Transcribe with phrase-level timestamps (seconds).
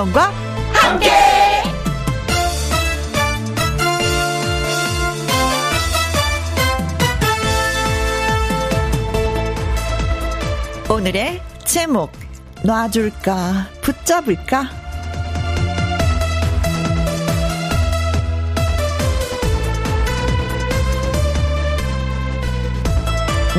[0.00, 0.32] 김혜영과
[0.72, 1.10] 함께.
[10.88, 12.10] 오늘의 제목
[12.64, 14.70] 놔줄까 붙잡을까?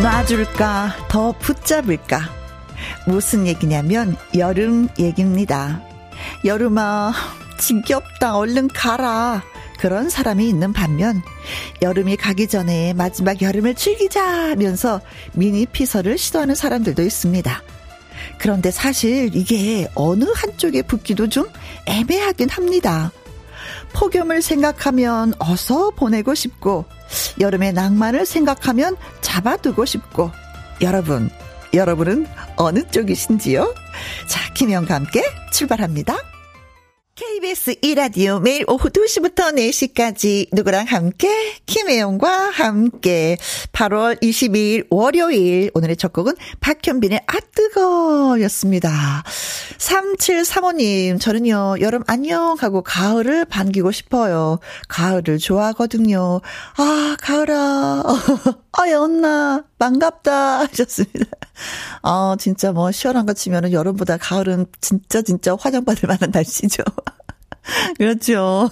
[0.02, 2.22] 놔줄까 더 붙잡을까?
[3.06, 5.91] 무슨 얘기냐면 여름 얘기입니다
[6.46, 7.14] 여름아
[7.60, 9.44] 지겹다 얼른 가라
[9.80, 11.22] 그런 사람이 있는 반면
[11.82, 15.02] 여름이 가기 전에 마지막 여름을 즐기자 면서
[15.34, 17.64] 미니 피서를 시도하는 사람들도 있습니다.
[18.38, 21.48] 그런데 사실 이게 어느 한쪽에 붙기도 좀
[21.88, 23.12] 애매하긴 합니다.
[23.94, 26.86] 폭염을 생각하면 어서 보내고 싶고
[27.40, 30.32] 여름의 낭만을 생각하면 잡아두고 싶고
[30.82, 31.30] 여러분
[31.74, 32.28] 여러분은
[32.58, 33.74] 어느 쪽이신지요?
[34.28, 36.18] 자 김영과 함께 출발합니다.
[37.22, 41.30] KBS 1라디오 매일 오후 2시부터 4시까지 누구랑 함께
[41.68, 43.38] 김혜영과 함께
[43.74, 49.24] 8월 22일 월요일 오늘의 첫 곡은 박현빈의 아 뜨거 였습니다.
[49.78, 54.60] 3735님 저는요 여름 안녕 하고 가을을 반기고 싶어요.
[54.88, 56.42] 가을을 좋아하거든요.
[56.78, 58.04] 아 가을아
[58.72, 61.26] 아 연나 반갑다 하셨습니다.
[62.04, 66.84] 아 진짜 뭐 시원한 거 치면은 여름보다 가을은 진짜 진짜 화장받을 만한 날씨죠.
[67.98, 68.70] 그렇죠.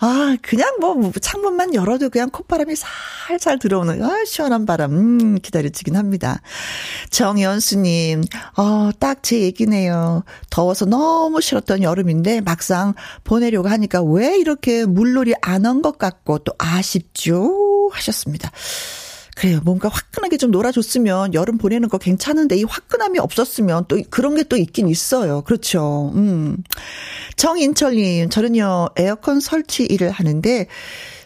[0.00, 6.42] 아, 그냥 뭐 창문만 열어도 그냥 콧바람이 살살 들어오는 아, 시원한 바람 음, 기다려지긴 합니다.
[7.10, 8.24] 정연수님,
[8.58, 10.22] 어, 딱 제 얘기네요.
[10.50, 16.52] 더워서 너무 싫었던 여름인데 막상 보내려고 하니까 왜 이렇게 물놀이 안 한 것 같고 또
[16.58, 18.50] 아쉽죠 하셨습니다.
[19.34, 19.60] 그래요.
[19.64, 24.56] 뭔가 화끈하게 좀 놀아줬으면 여름 보내는 거 괜찮은데 이 화끈함이 없었으면 또 그런 게 또
[24.56, 25.42] 있긴 있어요.
[25.42, 26.12] 그렇죠.
[26.14, 26.62] 음.
[27.36, 30.66] 정인철님, 저는요, 에어컨 설치 일을 하는데,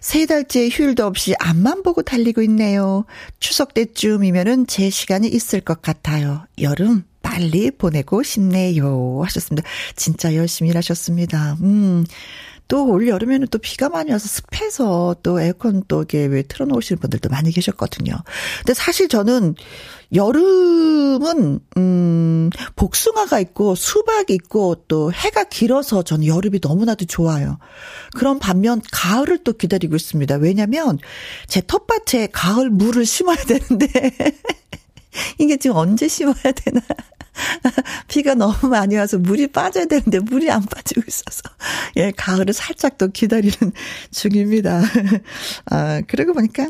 [0.00, 3.04] 세 달째 휴일도 없이 앞만 보고 달리고 있네요.
[3.40, 6.44] 추석 때쯤이면은 제 시간이 있을 것 같아요.
[6.60, 9.20] 여름 빨리 보내고 싶네요.
[9.24, 9.68] 하셨습니다.
[9.96, 11.58] 진짜 열심히 일하셨습니다.
[11.62, 12.06] 음.
[12.68, 17.50] 또올 여름에는 또 비가 많이 와서 습해서 또 에어컨 또 이게 왜 틀어놓으시는 분들도 많이
[17.50, 18.14] 계셨거든요.
[18.58, 19.54] 근데 사실 저는
[20.14, 27.58] 여름은 음 복숭아가 있고 수박이 있고 또 해가 길어서 저는 여름이 너무나도 좋아요.
[28.16, 30.36] 그런 반면 가을을 또 기다리고 있습니다.
[30.36, 30.98] 왜냐면
[31.46, 33.88] 제 텃밭에 가을 물을 심어야 되는데
[35.38, 36.80] 이게 지금 언제 심어야 되나
[38.08, 41.42] 비가 너무 많이 와서 물이 빠져야 되는데 물이 안 빠지고 있어서
[41.96, 43.72] 예 가을을 살짝 또 기다리는
[44.10, 44.82] 중입니다.
[45.70, 46.68] 아 그러고 보니까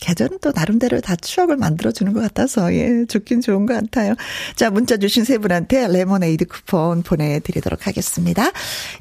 [0.00, 4.14] 계절은 또 나름대로 다 추억을 만들어 주는 것 같아서, 예, 좋긴 좋은 것 같아요.
[4.54, 8.50] 자, 문자 주신 세 분한테 레모네이드 쿠폰 보내드리도록 하겠습니다.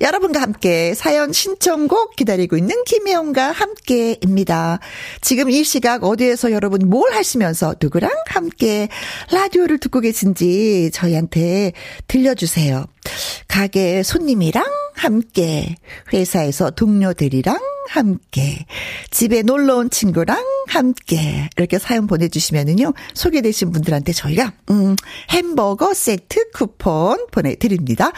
[0.01, 4.79] 여러분과 함께 사연 신청곡 기다리고 있는 김혜영과 함께입니다.
[5.21, 8.89] 지금 이 시각 어디에서 여러분 뭘 하시면서 누구랑 함께
[9.31, 11.73] 라디오를 듣고 계신지 저 희한테
[12.07, 12.85] 들려주세요.
[13.47, 15.75] 가게 손님이랑 함께,
[16.11, 17.59] 회사에서 동료들이랑
[17.89, 18.65] 함께,
[19.11, 24.95] 집에 놀러 온 친구랑 함께, 이렇게 사연 보내주시면은요, 소개되신 분들한테 저희가, 음,
[25.29, 28.11] 햄버거 세트 쿠폰 보내드립니다.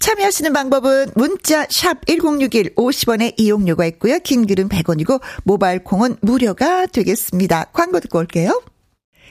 [0.00, 4.18] 참여하시는 방법은 문자 샵 1061 50원의 이용료가 있고요.
[4.20, 7.66] 긴 글은 100원이고, 모바일 콩은 무료가 되겠습니다.
[7.72, 8.62] 광고 듣고 올게요.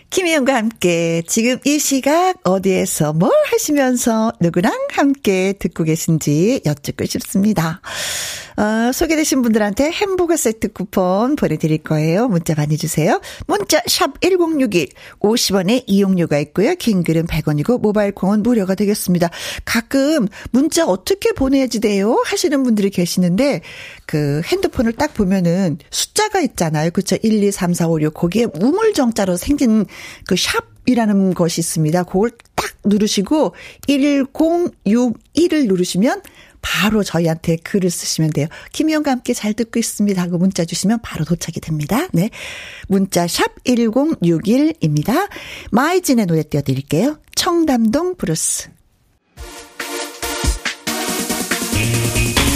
[0.09, 7.79] 김희영과 함께 지금 이 시각 어디에서 뭘 하시면서 누구랑 함께 듣고 계신지 여쭙고 싶습니다.
[8.57, 12.27] 어, 소개되신 분들한테 햄버거 세트 쿠폰 보내드릴 거예요.
[12.27, 13.21] 문자 많이 주세요.
[13.47, 16.75] 문자 샵 1061, 50원의 이용료가 있고요.
[16.75, 19.29] 긴 글은 100원이고 모바일 콩은 무료가 되겠습니다.
[19.63, 22.21] 가끔 문자 어떻게 보내야지 돼요?
[22.25, 23.61] 하시는 분들이 계시는데
[24.09, 26.89] 그 핸드폰을 딱 보면은 숫자가 있잖아요.
[26.89, 29.85] 그쵸 1, 2, 3, 4, 5, 6 거기에 우물정자로 생긴
[30.25, 32.05] 그 샵이라는 것이 있습니다.
[32.05, 33.53] 그걸 딱 누르시고
[33.87, 36.23] 1061을 누르시면
[36.63, 38.47] 바로 저희한테 글을 쓰시면 돼요.
[38.73, 42.07] 김희영과 함께 잘 듣고 있습니다 하고 문자 주시면 바로 도착이 됩니다.
[42.11, 42.31] 네.
[42.87, 45.29] 문자 샵 1061입니다.
[45.69, 47.19] 마이진의 노래 띄워드릴게요.
[47.35, 48.69] 청담동 블루스.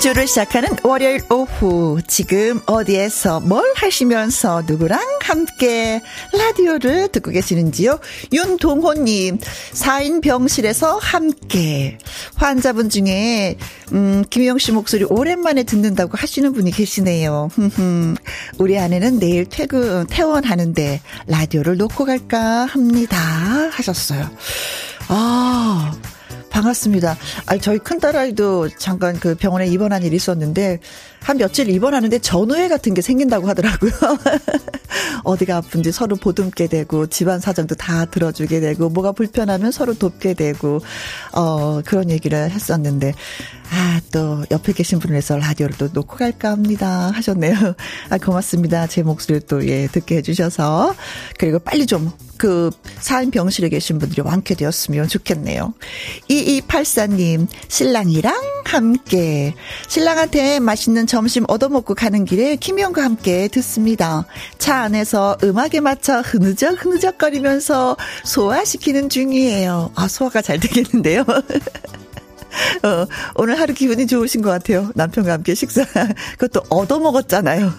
[0.00, 6.00] 주 주를 시작하는 월요일 오후 지금 어디에서 뭘 하시면서 누구랑 함께
[6.32, 8.00] 라디오를 듣고 계시는지요?
[8.32, 11.98] 윤동호님 4인 병실에서 함께
[12.34, 13.58] 환자분 중에
[13.92, 17.50] 음, 김영 씨 목소리 오랜만에 듣는다고 하시는 분이 계시네요.
[18.58, 23.18] 우리 아내는 내일 퇴근 퇴원하는데 라디오를 놓고 갈까 합니다
[23.70, 24.30] 하셨어요.
[25.08, 25.92] 아
[26.50, 27.16] 반갑습니다.
[27.46, 30.80] 아, 저희 큰딸아이도 잠깐 그 병원에 입원한 일이 있었는데,
[31.22, 33.92] 한 며칠 입원하는데 전우회 같은 게 생긴다고 하더라고요.
[35.24, 40.80] 어디가 아픈지 서로 보듬게 되고, 집안 사정도 다 들어주게 되고, 뭐가 불편하면 서로 돕게 되고,
[41.32, 43.12] 어, 그런 얘기를 했었는데,
[43.72, 47.12] 아, 또 옆에 계신 분을 해서 라디오를 또 놓고 갈까 합니다.
[47.14, 47.54] 하셨네요.
[48.10, 48.86] 아, 고맙습니다.
[48.88, 50.94] 제 목소리를 또, 예, 듣게 해주셔서.
[51.38, 55.74] 그리고 빨리 좀, 그, 사인 병실에 계신 분들이 완쾌되었으면 좋겠네요.
[56.28, 58.34] 2284님, 신랑이랑
[58.64, 59.54] 함께.
[59.88, 64.26] 신랑한테 맛있는 점심 얻어먹고 가는 길에 김영과 함께 듣습니다.
[64.58, 69.90] 차 안에서 음악에 맞춰 흐느적 흐느적거리면서 소화시키는 중이에요.
[69.96, 71.24] 아, 소화가 잘 되겠는데요.
[72.84, 74.92] 어, 오늘 하루 기분이 좋으신 것 같아요.
[74.94, 75.84] 남편과 함께 식사.
[76.38, 77.72] 그것도 얻어먹었잖아요.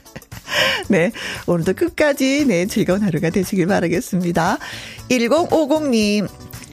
[0.88, 1.12] 네.
[1.46, 4.56] 오늘도 끝까지, 네, 즐거운 하루가 되시길 바라겠습니다.
[5.10, 6.26] 1050님,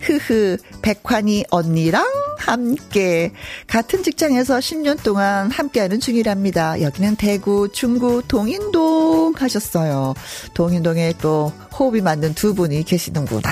[0.03, 2.05] 흐흐, 백환이 언니랑
[2.37, 3.31] 함께
[3.67, 6.81] 같은 직장에서 10년 동안 함께하는 중이랍니다.
[6.81, 10.13] 여기는 대구, 중구, 동인동 하셨어요.
[10.53, 13.49] 동인동에 또 호흡이 맞는 두 분이 계시는구나.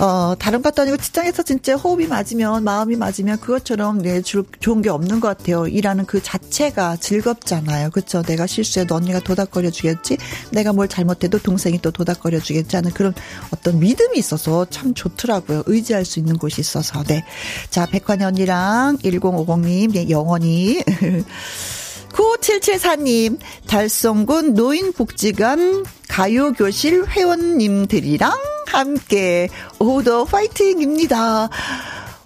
[0.00, 4.90] 어, 다른 것도 아니고 직장에서 진짜 호흡이 맞으면, 마음이 맞으면 그것처럼 네, 주, 좋은 게
[4.90, 5.66] 없는 것 같아요.
[5.66, 7.90] 일하는 그 자체가 즐겁잖아요.
[7.90, 8.22] 그쵸?
[8.22, 10.16] 내가 실수해도 언니가 도닥거려 주겠지?
[10.52, 13.12] 내가 뭘 잘못해도 동생이 또 도닥거려 주겠지 하는 그런
[13.50, 15.64] 어떤 믿음이 있어서 참 좋더라고요.
[15.66, 17.02] 의지할 수 있는 곳이 있어서.
[17.02, 17.24] 네.
[17.70, 20.80] 자, 백환이 언니랑 1050님, 네, 영원히.
[22.18, 23.38] 9774님,
[23.68, 28.32] 달성군 노인복지관 가요교실 회원님들이랑
[28.66, 29.48] 함께
[29.78, 31.48] 오더 파이팅입니다.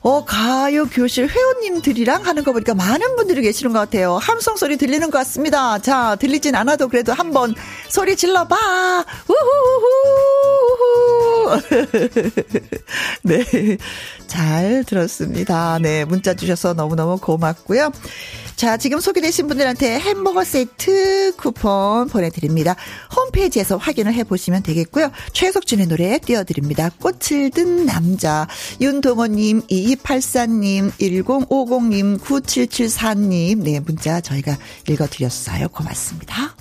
[0.03, 4.17] 어, 가요 교실 회원님들이랑 하는 거 보니까 많은 분들이 계시는 것 같아요.
[4.17, 5.79] 함성 소리 들리는 것 같습니다.
[5.79, 7.55] 자, 들리진 않아도 그래도 한번
[7.89, 9.05] 소리 질러봐!
[9.29, 10.83] 우후후후!
[13.23, 13.45] 네.
[14.27, 15.79] 잘 들었습니다.
[15.81, 16.05] 네.
[16.05, 17.93] 문자 주셔서 너무너무 고맙고요.
[18.57, 22.77] 자, 지금 소개되신 분들한테 햄버거 세트 쿠폰 보내드립니다.
[23.17, 25.11] 홈페이지에서 확인을 해보시면 되겠고요.
[25.33, 26.91] 최석준의 노래 띄워드립니다.
[27.01, 28.47] 꽃을 든 남자.
[28.81, 29.63] 윤동호님,
[29.97, 33.63] 2284님, 1050님, 9774님.
[33.63, 34.57] 네, 문자 저희가
[34.89, 35.69] 읽어드렸어요.
[35.69, 36.55] 고맙습니다.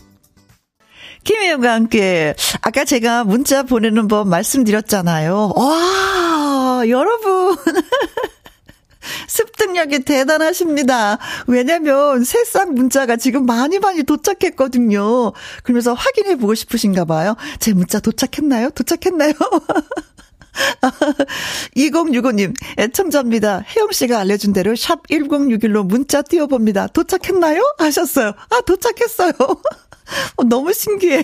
[1.24, 5.54] 김혜영과 함께 아까 제가 문자 보내는 법 말씀드렸잖아요.
[5.56, 7.56] 와, 여러분.
[9.28, 11.18] 습득력이 대단하십니다.
[11.48, 15.34] 왜냐면 새싹 문자가 지금 많이 많이 도착했거든요.
[15.64, 17.36] 그러면서 확인해 보고 싶으신가 봐요.
[17.60, 18.70] 제 문자 도착했나요?
[18.72, 19.34] 도착했나요?
[21.76, 23.64] 2065님, 애청자입니다.
[23.76, 26.88] 혜영 씨가 알려준 대로 샵 1061로 문자 띄워봅니다.
[26.88, 27.76] 도착했나요?
[27.78, 28.34] 하셨어요.
[28.50, 29.32] 아, 도착했어요.
[30.36, 31.24] 어, 너무 신기해.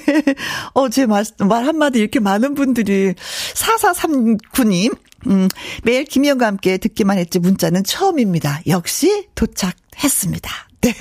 [0.74, 3.13] 어, 제 말, 말 한마디 이렇게 많은 분들이.
[3.53, 5.48] 4439님, 음,
[5.84, 8.62] 매일 김희영과 함께 듣기만 했지 문자는 처음입니다.
[8.67, 10.50] 역시 도착했습니다.
[10.81, 10.93] 네.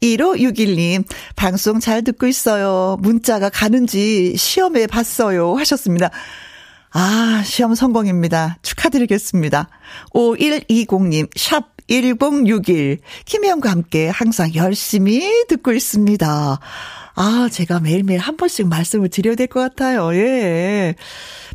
[0.00, 1.04] 1561님,
[1.36, 2.96] 방송 잘 듣고 있어요.
[3.00, 5.56] 문자가 가는지 시험해 봤어요.
[5.56, 6.10] 하셨습니다.
[6.96, 8.58] 아, 시험 성공입니다.
[8.62, 9.68] 축하드리겠습니다.
[10.14, 12.98] 5120님, 샵 1061.
[13.24, 16.58] 김혜영과 함께 항상 열심히 듣고 있습니다.
[17.16, 20.12] 아, 제가 매일매일 한 번씩 말씀을 드려야 될 것 같아요.
[20.14, 20.96] 예.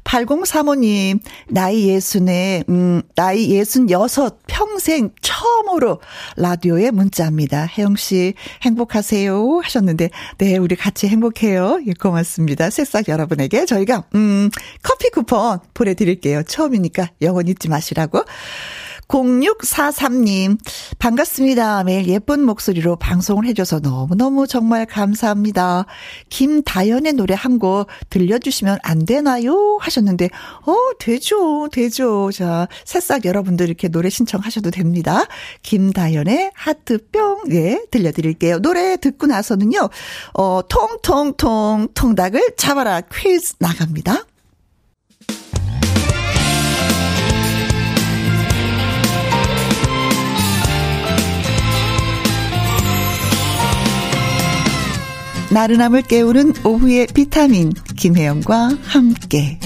[0.05, 1.19] 8035님,
[1.49, 5.99] 나이 예순에, 음, 나이 예순 여섯, 평생 처음으로
[6.37, 7.65] 라디오에 문자입니다.
[7.77, 9.59] 혜영씨, 행복하세요.
[9.61, 11.81] 하셨는데, 네, 우리 같이 행복해요.
[11.85, 12.69] 예, 고맙습니다.
[12.69, 14.49] 새싹 여러분에게 저희가, 음,
[14.81, 16.43] 커피 쿠폰 보내드릴게요.
[16.43, 18.23] 처음이니까 영원 잊지 마시라고.
[19.09, 20.57] 0643님,
[20.99, 21.83] 반갑습니다.
[21.83, 25.85] 매일 예쁜 목소리로 방송을 해줘서 너무너무 정말 감사합니다.
[26.29, 29.79] 김다연의 노래 한 곡 들려주시면 안 되나요?
[29.81, 30.29] 하셨는데,
[30.65, 32.31] 어, 되죠, 되죠.
[32.31, 35.25] 자, 새싹 여러분들 이렇게 노래 신청하셔도 됩니다.
[35.63, 38.59] 김다연의 하트뿅, 예, 들려드릴게요.
[38.59, 39.89] 노래 듣고 나서는요,
[40.35, 44.28] 어, 통통통 통닭을 잡아라 퀴즈 나갑니다.
[55.51, 59.59] 나른함을 깨우는 오후의 비타민 김혜영과 함께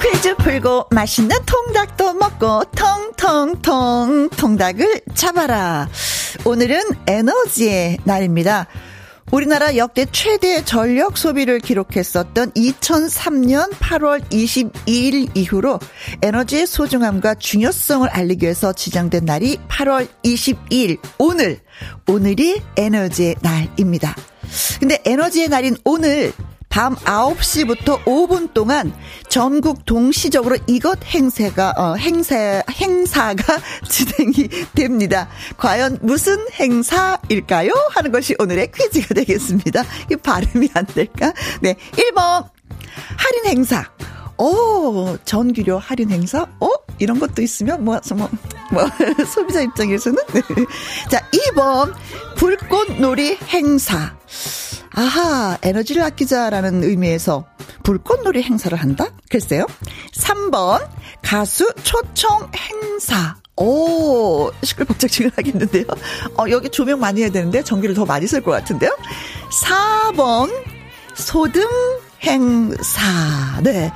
[0.00, 5.88] 퀴즈 풀고 맛있는 통닭도 먹고 통통통 통닭을 잡아라.
[6.46, 8.66] 오늘은 에너지의 날입니다.
[9.34, 15.80] 우리나라 역대 최대 전력 소비를 기록했었던 2003년 8월 22일 이후로
[16.22, 21.58] 에너지의 소중함과 중요성을 알리기 위해서 지정된 날이 8월 22일 오늘
[22.06, 24.14] 오늘이 에너지의 날입니다.
[24.78, 26.32] 근데 에너지의 날인 오늘
[26.74, 28.92] 밤 9시부터 5분 동안
[29.28, 35.28] 전국 동시적으로 이것 행세가 어, 행사 행사가 진행이 됩니다.
[35.56, 37.70] 과연 무슨 행사일까요?
[37.92, 39.84] 하는 것이 오늘의 퀴즈가 되겠습니다.
[40.10, 41.32] 이 발음이 안 될까?
[41.62, 41.76] 네.
[41.92, 42.48] 1번
[43.18, 43.88] 할인 행사.
[44.36, 46.42] 오, 전기료 할인 행사?
[46.58, 46.68] 어?
[46.98, 48.28] 이런 것도 있으면 뭐, 뭐,
[48.72, 48.84] 뭐
[49.32, 50.42] 소비자 입장에서는 네.
[51.08, 51.94] 자, 2번
[52.34, 54.16] 불꽃놀이 행사.
[54.94, 57.44] 아하, 에너지를 아끼자라는 의미에서
[57.82, 59.08] 불꽃놀이 행사를 한다?
[59.28, 59.66] 글쎄요.
[60.12, 60.88] 3번,
[61.22, 63.36] 가수 초청 행사.
[63.56, 65.84] 오, 시끌벅적지근 하겠는데요.
[66.38, 68.90] 어, 여기 조명 많이 해야 되는데 전기를 더 많이 쓸 것 같은데요.
[69.50, 70.50] 4번,
[71.14, 71.62] 소등
[72.22, 73.60] 행사.
[73.62, 73.92] 네.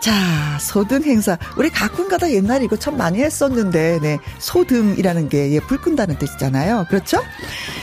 [0.00, 1.36] 자, 소등 행사.
[1.56, 4.18] 우리 가끔가다 옛날에 이거 참 많이 했었는데, 네.
[4.38, 6.86] 소등이라는 게, 예, 불 끈다는 뜻이잖아요.
[6.88, 7.20] 그렇죠?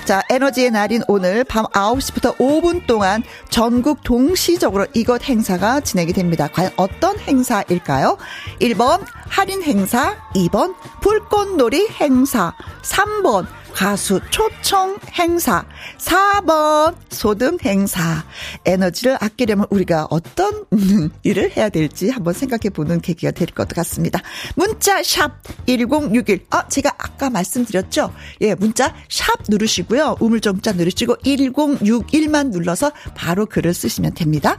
[0.05, 6.47] 자, 에너지의 날인 오늘 밤 9시부터 5분 동안 전국 동시적으로 이것 행사가 진행이 됩니다.
[6.51, 8.17] 과연 어떤 행사일까요?
[8.61, 12.53] 1번 할인 행사, 2번 불꽃놀이 행사,
[12.83, 15.65] 3번 가수 초청 행사.
[15.97, 18.23] 4번 소등 행사.
[18.65, 20.65] 에너지를 아끼려면 우리가 어떤
[21.23, 24.19] 일을 해야 될지 한번 생각해 보는 계기가 될 것 같습니다.
[24.55, 25.31] 문자 샵
[25.67, 26.45] 1061.
[26.49, 28.11] 아, 제가 아까 말씀드렸죠?
[28.41, 30.17] 예, 문자 샵 누르시고요.
[30.19, 34.57] 우물정자 누르시고 1061만 눌러서 바로 글을 쓰시면 됩니다.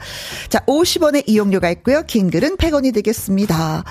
[0.48, 2.02] 자, 50원의 이용료가 있고요.
[2.06, 3.84] 긴 글은 100원이 되겠습니다.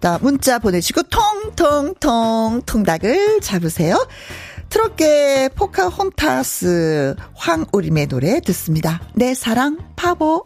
[0.00, 3.96] 자, 문자 보내시고 통통통 통닭을 잡으세요.
[4.70, 9.00] 트롯계 포카혼타스 황우림의 노래 듣습니다.
[9.14, 10.44] 내 사랑 파보.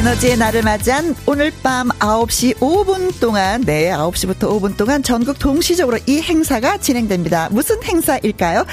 [0.00, 6.22] 에너지의 날을 맞이한 오늘 밤 9시 5분 동안, 네, 9시부터 5분 동안 전국 동시적으로 이
[6.22, 7.50] 행사가 진행됩니다.
[7.50, 8.64] 무슨 행사일까요?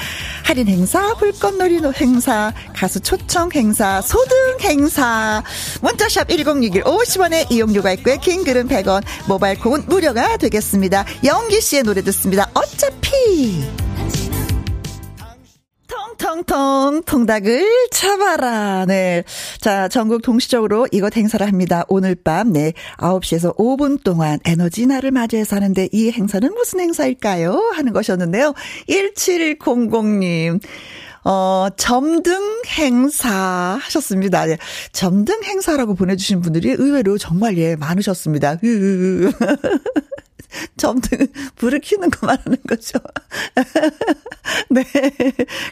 [0.42, 5.42] 할인 행사, 홀꽃놀이 행사, 가수 초청 행사, 소등 행사,
[5.82, 8.18] 문자샵 1061 50원의 이용료가 있고요.
[8.20, 11.04] 긴 글은 100원, 모바일 콩은 무료가 되겠습니다.
[11.24, 12.50] 영기 씨의 노래 듣습니다.
[12.54, 13.68] 어차피.
[16.18, 18.84] 텅텅 통닭을 잡아라.
[18.86, 19.24] 네.
[19.60, 21.84] 자, 전국 동시적으로 이것 행사를 합니다.
[21.88, 22.72] 오늘 밤, 네.
[22.98, 27.72] 9시에서 5분 동안 에너지 날을 맞이해서 하는데 이 행사는 무슨 행사일까요?
[27.74, 28.52] 하는 것이었는데요.
[28.88, 30.60] 1700님.
[31.24, 34.46] 어, 점등 행사 하셨습니다.
[34.46, 34.56] 네.
[34.92, 38.58] 점등 행사라고 보내주신 분들이 의외로 정말 예, 많으셨습니다.
[40.76, 41.26] 점등,
[41.56, 42.98] 불을 켜는 거 말하는 거죠.
[44.70, 44.84] 네.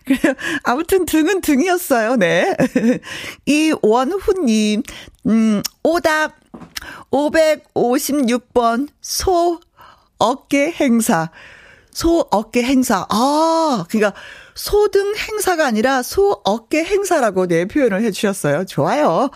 [0.04, 0.34] 그래요.
[0.64, 2.16] 아무튼 등은 등이었어요.
[2.16, 2.54] 네.
[3.46, 4.82] 이원훈님,
[5.26, 6.34] 음, 오답
[7.10, 9.60] 556번 소
[10.18, 11.30] 어깨 행사.
[11.90, 13.06] 소 어깨 행사.
[13.08, 14.18] 아, 그러니까
[14.54, 18.64] 소등 행사가 아니라 소 어깨 행사라고 네 표현을 해 주셨어요.
[18.64, 19.30] 좋아요.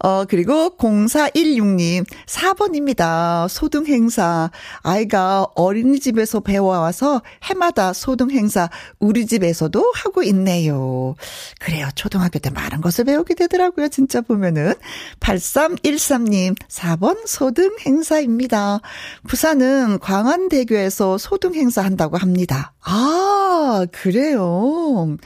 [0.00, 3.48] 어, 그리고 0416님, 4번입니다.
[3.48, 4.50] 소등 행사.
[4.82, 11.14] 아이가 어린이집에서 배워와서 해마다 소등 행사 우리 집에서도 하고 있네요.
[11.58, 11.88] 그래요.
[11.94, 13.88] 초등학교 때 많은 것을 배우게 되더라고요.
[13.88, 14.74] 진짜 보면은.
[15.20, 18.80] 8313님, 4번 소등 행사입니다.
[19.26, 22.72] 부산은 광안대교에서 소등 행사 한다고 합니다.
[22.82, 25.16] 아, 그래요.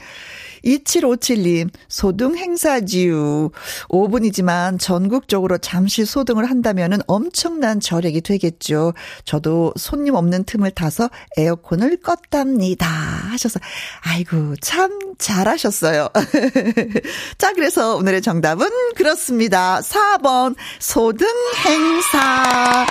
[0.63, 3.49] 2757님, 소등 행사지요.
[3.89, 8.93] 5분이지만 전국적으로 잠시 소등을 한다면 엄청난 절약이 되겠죠.
[9.25, 12.85] 저도 손님 없는 틈을 타서 에어컨을 껐답니다.
[12.85, 13.59] 하셔서,
[14.01, 16.09] 아이고, 참 잘하셨어요.
[17.37, 19.81] 자, 그래서 오늘의 정답은 그렇습니다.
[19.81, 21.27] 4번, 소등
[21.65, 22.85] 행사.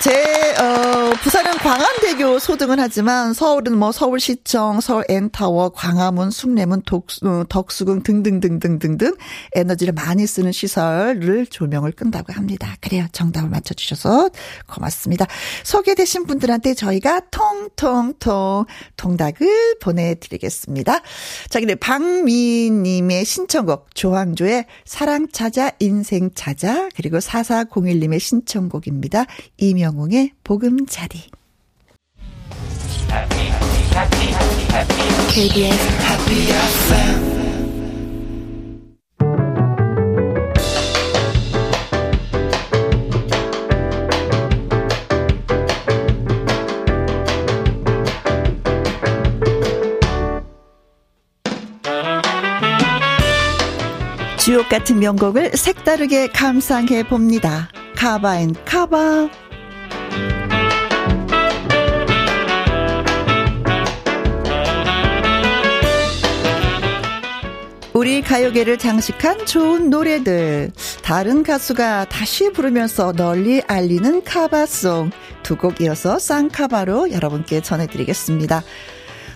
[0.00, 7.44] 제, 어, 부산은 광안대교 소등은 하지만 서울은 뭐 서울시청, 서울 N타워, 광화문, 숭례문, 독수, 어,
[7.46, 9.14] 덕수궁 등등등등등등
[9.54, 12.76] 에너지를 많이 쓰는 시설을 조명을 끈다고 합니다.
[12.80, 13.04] 그래요.
[13.12, 14.30] 정답을 맞춰주셔서
[14.66, 15.26] 고맙습니다.
[15.64, 18.64] 소개되신 분들한테 저희가 통통통
[18.96, 21.00] 통닭을 보내드리겠습니다.
[21.50, 29.26] 자, 근데 박미님의 신청곡, 조항조의 사랑 찾아, 인생 찾아, 그리고 4401님의 신청곡입니다.
[29.58, 31.18] 이명 영웅의 보금자리.
[35.32, 37.30] KBS Happy FM
[54.38, 57.68] 주옥 같은 명곡을 색다르게 감상해 봅니다.
[57.96, 59.49] 카바인 카바.
[68.22, 70.70] 가요계를 장식한 좋은 노래들.
[71.02, 75.10] 다른 가수가 다시 부르면서 널리 알리는 카바송.
[75.42, 78.62] 두 곡 이어서 쌍카바로 여러분께 전해드리겠습니다.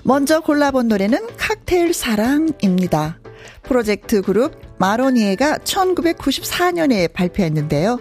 [0.02, 3.18] 먼저 골라본 노래는 칵테일 사랑입니다.
[3.62, 8.00] 프로젝트 그룹 마로니에가 1994년에 발표했는데요.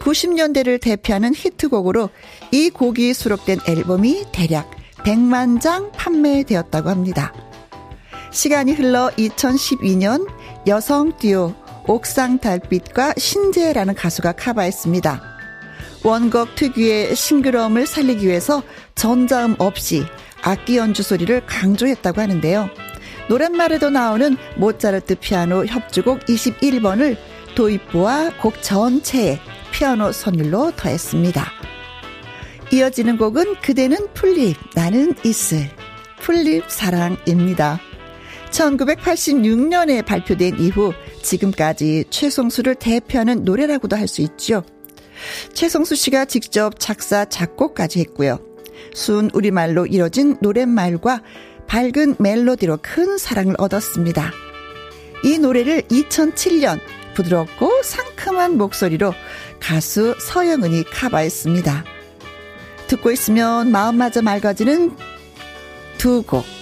[0.00, 2.10] 90년대를 대표하는 히트곡으로
[2.52, 4.70] 이 곡이 수록된 앨범이 대략
[5.04, 7.32] 100만 장 판매되었다고 합니다.
[8.30, 10.26] 시간이 흘러 2012년
[10.66, 11.54] 여성 듀오
[11.86, 15.22] 옥상 달빛과 신재라는 가수가 카바했습니다.
[16.04, 18.62] 원곡 특유의 싱그러움을 살리기 위해서
[18.94, 20.04] 전자음 없이
[20.42, 22.68] 악기 연주 소리를 강조했다고 하는데요.
[23.28, 27.16] 노랫말에도 나오는 모차르트 피아노 협주곡 21번을
[27.54, 29.40] 도입부와 곡 전체에
[29.72, 31.44] 피아노 선율로 더했습니다.
[32.72, 35.70] 이어지는 곡은 그대는 풀잎, 나는 이슬,
[36.20, 37.80] 풀잎 사랑입니다.
[38.50, 44.62] 1986년에 발표된 이후 지금까지 최성수를 대표하는 노래라고도 할 수 있죠.
[45.52, 48.38] 최성수 씨가 직접 작사, 작곡까지 했고요.
[48.94, 51.22] 순 우리말로 이뤄진 노랫말과
[51.66, 54.32] 밝은 멜로디로 큰 사랑을 얻었습니다.
[55.24, 56.80] 이 노래를 2007년
[57.14, 59.12] 부드럽고 상큼한 목소리로
[59.60, 61.84] 가수 서영은이 카바했습니다.
[62.86, 64.96] 듣고 있으면 마음마저 맑아지는
[65.98, 66.57] 두 곡.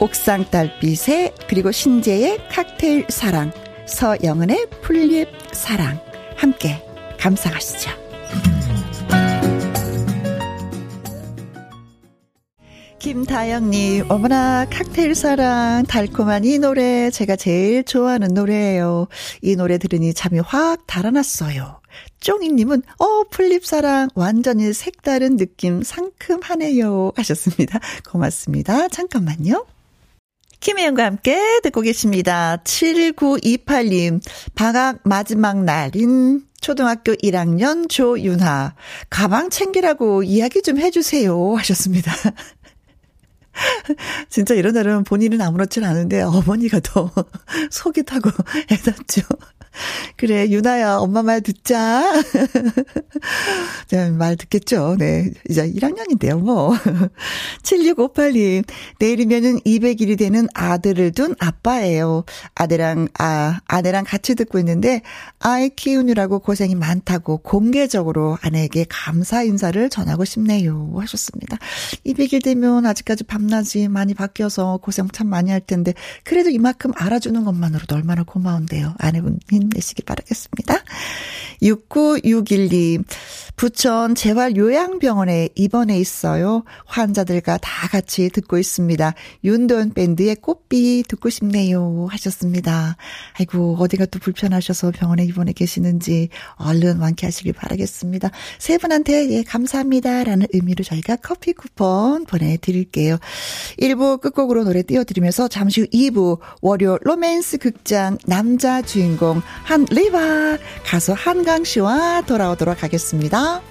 [0.00, 3.52] 옥상 달빛의 그리고 신재의 칵테일 사랑,
[3.86, 5.98] 서영은의 풀립 사랑
[6.36, 6.82] 함께
[7.18, 7.90] 감상하시죠.
[12.98, 19.06] 김다영님, 어머나, 칵테일 사랑, 달콤한 이 노래, 제가 제일 좋아하는 노래예요.
[19.42, 21.80] 이 노래 들으니 잠이 확 달아났어요.
[22.18, 27.12] 쫑이님은, 어, 풀립사랑, 완전히 색다른 느낌, 상큼하네요.
[27.14, 27.78] 하셨습니다.
[28.10, 28.88] 고맙습니다.
[28.88, 29.64] 잠깐만요.
[30.60, 32.58] 김혜영과 함께 듣고 계십니다.
[32.64, 34.20] 7928님,
[34.54, 38.74] 방학 마지막 날인 초등학교 1학년 조윤하,
[39.10, 41.54] 가방 챙기라고 이야기 좀 해주세요.
[41.56, 42.12] 하셨습니다.
[44.28, 47.10] 진짜 이런 날은 본인은 아무렇진 않은데 어머니가 더
[47.70, 48.30] 속이 타고
[48.70, 49.22] 해놨죠.
[50.16, 52.02] 그래, 유나야, 엄마 말 듣자.
[53.90, 54.96] 네, 말 듣겠죠.
[54.98, 55.30] 네.
[55.48, 56.74] 이제 1학년인데요, 뭐.
[57.62, 58.64] 7658님,
[58.98, 62.24] 내일이면은 200일이 되는 아들을 둔 아빠예요.
[62.54, 65.02] 아들랑, 아, 아내랑 같이 듣고 있는데,
[65.38, 70.94] 아이 키우느라고 고생이 많다고 공개적으로 아내에게 감사 인사를 전하고 싶네요.
[70.96, 71.58] 하셨습니다.
[72.06, 75.92] 200일 되면 아직까지 밤낮이 많이 바뀌어서 고생 참 많이 할 텐데,
[76.24, 78.94] 그래도 이만큼 알아주는 것만으로도 얼마나 고마운데요.
[78.98, 80.82] 아내분 힘 내시기 바라겠습니다.
[81.62, 83.04] 6961님,
[83.56, 86.62] 부천 재활요양병원에 입원해 있어요.
[86.84, 89.14] 환자들과 다 같이 듣고 있습니다.
[89.44, 92.06] 윤도현 밴드의 꽃비 듣고 싶네요.
[92.10, 92.96] 하셨습니다.
[93.38, 98.30] 아이고, 어디가 또 불편하셔서 병원에 입원해 계시는지 얼른 완쾌하시길 바라겠습니다.
[98.58, 100.24] 세 분한테 예, 감사합니다.
[100.24, 103.16] 라는 의미로 저희가 커피 쿠폰 보내드릴게요.
[103.80, 111.14] 1부 끝곡으로 노래 띄워드리면서 잠시 후 2부 월요 로맨스 극장 남자 주인공 한 리바 가수
[111.16, 113.62] 한강 씨와 돌아오도록 하겠습니다.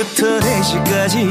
[0.00, 1.30] 2시부터 4시까지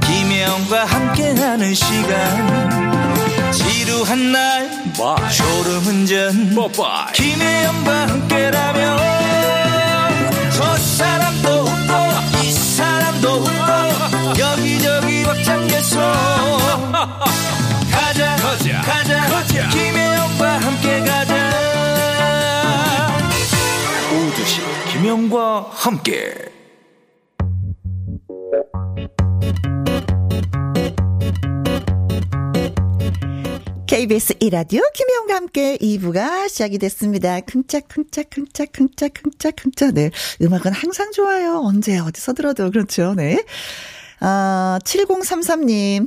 [0.00, 5.32] 김혜영과 함께하는 시간 지루한 날 Bye.
[5.32, 7.12] 졸음 운전 Bye.
[7.14, 9.21] 김혜영과 함께라면
[25.12, 26.32] 김혜영과 함께
[33.86, 37.40] KBS 이라디오 김혜영과 함께 2부가 시작이 됐습니다.
[37.40, 40.10] 킁짝킁짝킁짝킁짝킁짝킁짝 네.
[40.40, 41.60] 음악은 항상 좋아요.
[41.62, 43.12] 언제 어디서 들어도 그렇죠.
[43.14, 43.44] 네.
[44.24, 46.06] 아, 7033님,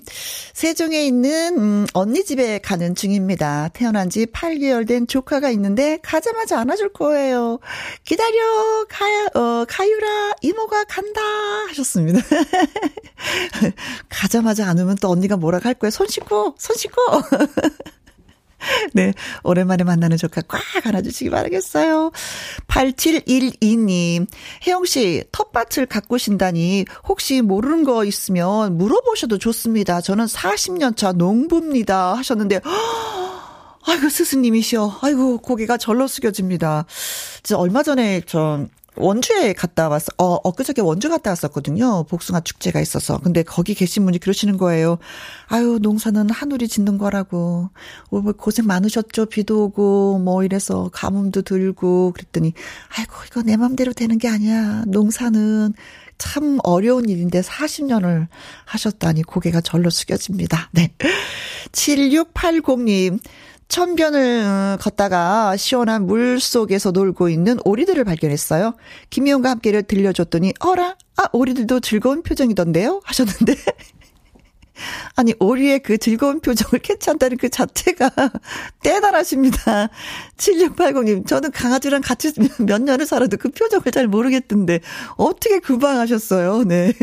[0.54, 3.70] 세종에 있는, 음, 언니 집에 가는 중입니다.
[3.74, 7.60] 태어난 지 8개월 된 조카가 있는데, 가자마자 안아줄 거예요.
[8.06, 11.22] 기다려, 가야, 어, 가유라, 이모가 간다.
[11.68, 12.22] 하셨습니다.
[14.08, 15.92] 가자마자 안으면 또 언니가 뭐라 할 거예요.
[15.92, 17.02] 손 씻고, 손 씻고.
[18.94, 19.14] 네.
[19.44, 22.12] 오랜만에 만나는 조카 꽉 안아주시기 바라겠어요.
[22.68, 24.28] 8712님.
[24.66, 30.02] 혜영씨, 텃밭을 가꾸신다니, 혹시 모르는 거 있으면 물어보셔도 좋습니다.
[30.02, 32.14] 저는 40년 차 농부입니다.
[32.16, 32.62] 하셨는데,
[33.88, 35.00] 아이고, 스승님이시여.
[35.02, 36.86] 아이고, 고개가 절로 숙여집니다.
[37.44, 38.66] 저 얼마 전에 저,
[38.98, 40.12] 원주에 갔다 왔어.
[40.18, 42.04] 어, 엊그저께 원주 갔다 왔었거든요.
[42.04, 43.20] 복숭아 축제가 있어서.
[43.20, 44.98] 근데 거기 계신 분이 그러시는 거예요.
[45.48, 47.70] 아유, 농사는 하늘이 짓는 거라고.
[48.10, 49.28] 뭐 고생 많으셨죠.
[49.28, 52.14] 비도 오고, 뭐 이래서 가뭄도 들고.
[52.14, 52.54] 그랬더니,
[52.98, 54.84] 아이고, 이거 내 맘대로 되는 게 아니야.
[54.88, 55.74] 농사는
[56.18, 58.28] 참 어려운 일인데 40년을
[58.66, 60.70] 하셨다니 고개가 절로 숙여집니다.
[60.72, 60.94] 네.
[61.72, 63.20] 7680님.
[63.68, 68.76] 천변을 어, 걷다가 시원한 물 속에서 놀고 있는 오리들을 발견했어요.
[69.10, 70.96] 김희영과 함께를 들려줬더니 어라?
[71.18, 73.02] 아 오리들도 즐거운 표정이던데요?
[73.04, 73.56] 하셨는데
[75.16, 78.12] 아니 오리의 그 즐거운 표정을 캐치한다는 그 자체가
[78.84, 79.90] 대단하십니다.
[80.38, 84.82] 7680님 저는 강아지랑 같이 몇 년을 살아도 그 표정을 잘 모르겠던데
[85.18, 86.64] 어떻게 금방 하셨어요?
[86.64, 86.94] 네.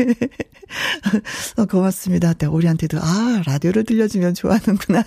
[1.57, 2.33] 어, 고맙습니다.
[2.33, 5.03] 네, 오리한테도 아 라디오를 들려주면 좋아하는구나.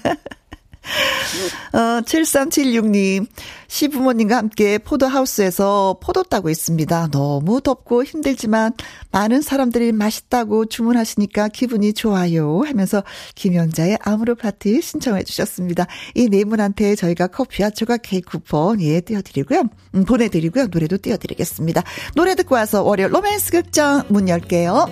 [1.73, 3.27] 어, 7376님,
[3.69, 7.09] 시부모님과 함께 포도하우스에서 포도 따고 있습니다.
[7.11, 8.73] 너무 덥고 힘들지만
[9.11, 12.63] 많은 사람들이 맛있다고 주문하시니까 기분이 좋아요.
[12.65, 13.03] 하면서
[13.35, 15.87] 김연자의 아무로 파티 신청해 주셨습니다.
[16.15, 19.65] 이 네 분한테 저희가 커피와 조각 케이크 쿠폰 예, 띄워드리고요.
[19.95, 20.67] 음, 보내드리고요.
[20.67, 21.83] 노래도 띄워드리겠습니다.
[22.15, 24.87] 노래 듣고 와서 월요 로맨스 극장 문 열게요.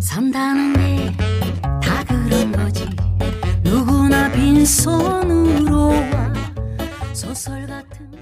[0.00, 1.12] 산다는 게
[1.82, 2.81] 다 그런 거지.
[4.34, 5.92] 빈손으로
[7.12, 8.12] 소설 같은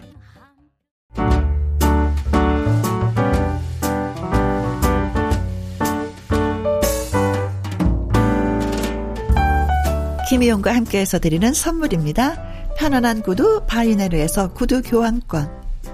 [10.31, 12.41] 김희용과 함께해서 드리는 선물입니다.
[12.79, 15.60] 편안한 구두 바이네르에서 구두 교환권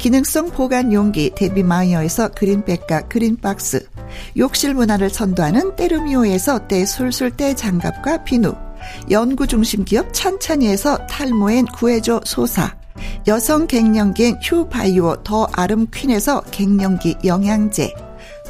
[0.00, 3.86] 기능성 보관 용기 데비마이어에서 그린백과 그린박스
[4.38, 8.54] 욕실 문화를 선도하는 때르미오에서 때술술 때장갑과 비누
[9.10, 12.74] 연구중심 기업 찬찬이에서 탈모엔 구해줘 소사
[13.28, 17.92] 여성 갱년기엔 휴바이오 더 아름 퀸에서 갱년기 영양제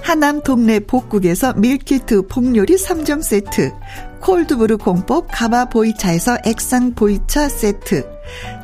[0.02, 3.72] 하남 동네 복국에서 밀키트 복요리 3종 세트
[4.20, 8.08] 콜드브루 공법 가마 보이차에서 액상 보이차 세트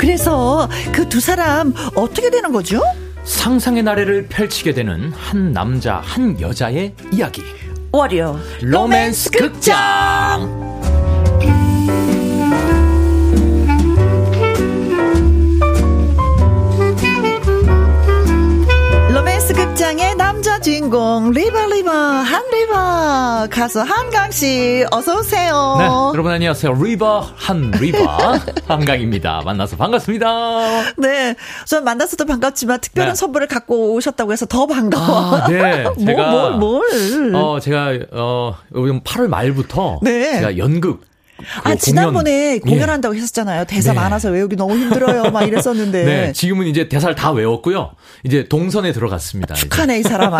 [0.00, 2.80] 그래서 그 두 사람 어떻게 되는 거죠?
[3.24, 7.42] 상상의 나래를 펼치게 되는 한 남자 한 여자의 이야기.
[7.92, 10.69] 월요 로맨스 극장.
[20.62, 25.76] 주인공 리바 리바 한 리바 가수 한강 씨 어서 오세요.
[25.78, 26.74] 네, 여러분 안녕하세요.
[26.74, 29.40] 리바 한 리바 한강입니다.
[29.44, 30.92] 만나서 반갑습니다.
[30.98, 31.34] 네,
[31.66, 33.14] 전 만나서도 반갑지만 특별한 네.
[33.14, 35.36] 선물을 갖고 오셨다고 해서 더 반가워.
[35.36, 37.34] 아, 네, 뭐, 제가 뭘, 뭘, 뭘.
[37.34, 40.34] 어 제가 어 요즘 8월 말부터 네.
[40.40, 41.00] 제가 연극
[41.64, 43.64] 아, 지난번에 공연, 공연한다고 했었잖아요.
[43.64, 43.96] 대사 네.
[43.98, 45.30] 많아서 외우기 너무 힘들어요.
[45.30, 46.04] 막 이랬었는데.
[46.04, 47.92] 네, 지금은 이제 대사를 다 외웠고요.
[48.24, 49.54] 이제 동선에 들어갔습니다.
[49.54, 50.38] 축하네, 이 사람아.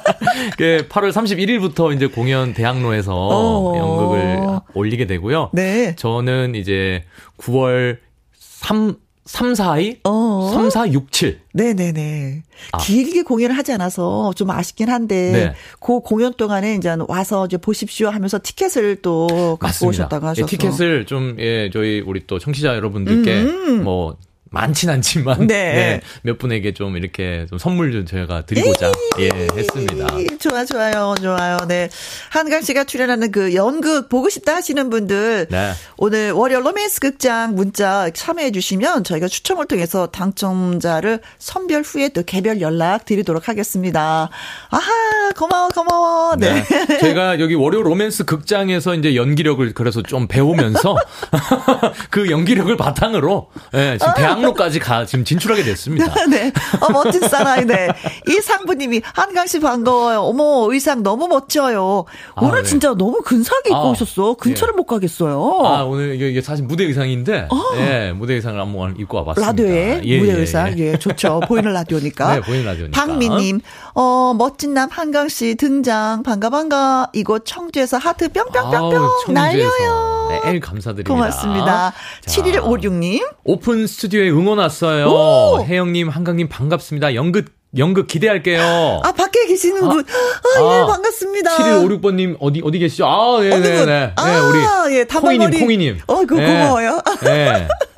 [0.56, 3.76] 그 8월 31일부터 이제 공연 대학로에서 어.
[3.76, 5.50] 연극을 올리게 되고요.
[5.52, 5.94] 네.
[5.96, 7.04] 저는 이제
[7.38, 7.98] 9월
[8.38, 9.98] 3 3, 4위?
[10.04, 10.50] 어.
[10.52, 11.40] 3, 4, 6, 7.
[11.52, 12.42] 네네네.
[12.72, 12.78] 아.
[12.78, 15.54] 길게 공연을 하지 않아서 좀 아쉽긴 한데, 네.
[15.78, 19.88] 그 공연 동안에 이제 와서 이제 보십시오 하면서 티켓을 또 갖고 맞습니다.
[20.04, 20.42] 오셨다고 하셔서.
[20.42, 23.84] 예, 티켓을 좀, 예, 저희 우리 또 청취자 여러분들께 음.
[23.84, 24.16] 뭐,
[24.50, 25.72] 많진 않지만 네.
[25.72, 26.00] 네.
[26.22, 30.08] 몇 분에게 좀 이렇게 좀 선물 좀 저희가 드리고자 예 했습니다.
[30.38, 31.56] 좋아 좋아요 좋아요.
[31.68, 31.88] 네
[32.30, 35.72] 한강 씨가 출연하는 그 연극 보고 싶다 하시는 분들 네.
[35.96, 42.60] 오늘 월요 로맨스 극장 문자 참여해 주시면 저희가 추첨을 통해서 당첨자를 선별 후에 또 개별
[42.60, 44.30] 연락 드리도록 하겠습니다.
[44.70, 44.99] 아하
[45.36, 46.36] 고마워 고마워.
[46.36, 46.62] 네.
[46.64, 46.98] 네.
[46.98, 50.96] 저희가 여기 월요 로맨스 극장에서 이제 연기력을 그래서 좀 배우면서
[52.10, 56.12] 그 연기력을 바탕으로 예, 지금 대학 상로까지 가 지금 진출하게 됐습니다.
[56.28, 56.52] 네.
[56.80, 57.88] 어, 멋진 사나이네.
[58.28, 60.20] 이 상부님이 한강 씨 반가워요.
[60.20, 62.04] 어머 의상 너무 멋져요.
[62.34, 62.68] 아, 오늘 네.
[62.68, 64.34] 진짜 너무 근사하게 입고 아, 오셨어.
[64.34, 64.76] 근처를 예.
[64.76, 65.62] 못 가겠어요.
[65.64, 67.56] 아 오늘 이게 사실 무대 의상인데, 어.
[67.76, 69.46] 예, 무대 의상을 한번 입고 와봤습니다.
[69.52, 71.40] 라디오에 예, 무대 예, 의상, 예, 좋죠.
[71.46, 72.34] 보이는 라디오니까.
[72.34, 73.00] 네, 보이는 라디오니까.
[73.06, 73.60] 박미님,
[73.94, 77.08] 어 멋진 남 한강 씨 등장 반가 반가.
[77.14, 80.28] 이곳 청주에서 하트 뿅뿅뿅뿅 날려요.
[80.44, 81.14] 네, 감사드립니다.
[81.14, 81.94] 고맙습니다.
[82.26, 83.26] 자, 7156님.
[83.44, 85.64] 오픈 스튜디오에 응원 왔어요.
[85.64, 87.14] 혜영님, 한강님 반갑습니다.
[87.14, 87.46] 연극
[87.78, 88.60] 연극 기대할게요.
[89.02, 90.04] 아, 밖에 계시는 아, 분.
[90.04, 91.56] 아, 아, 예, 반갑습니다.
[91.56, 93.06] 7156번님, 어디, 어디 계시죠?
[93.06, 94.12] 아, 예, 네, 네, 네.
[94.16, 94.96] 아, 우리.
[94.96, 95.98] 예, 콩이님, 콩이님.
[96.08, 96.46] 어, 그거 네.
[96.46, 97.00] 고마워요.
[97.22, 97.68] 네.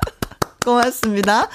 [0.63, 1.49] 고맙습니다.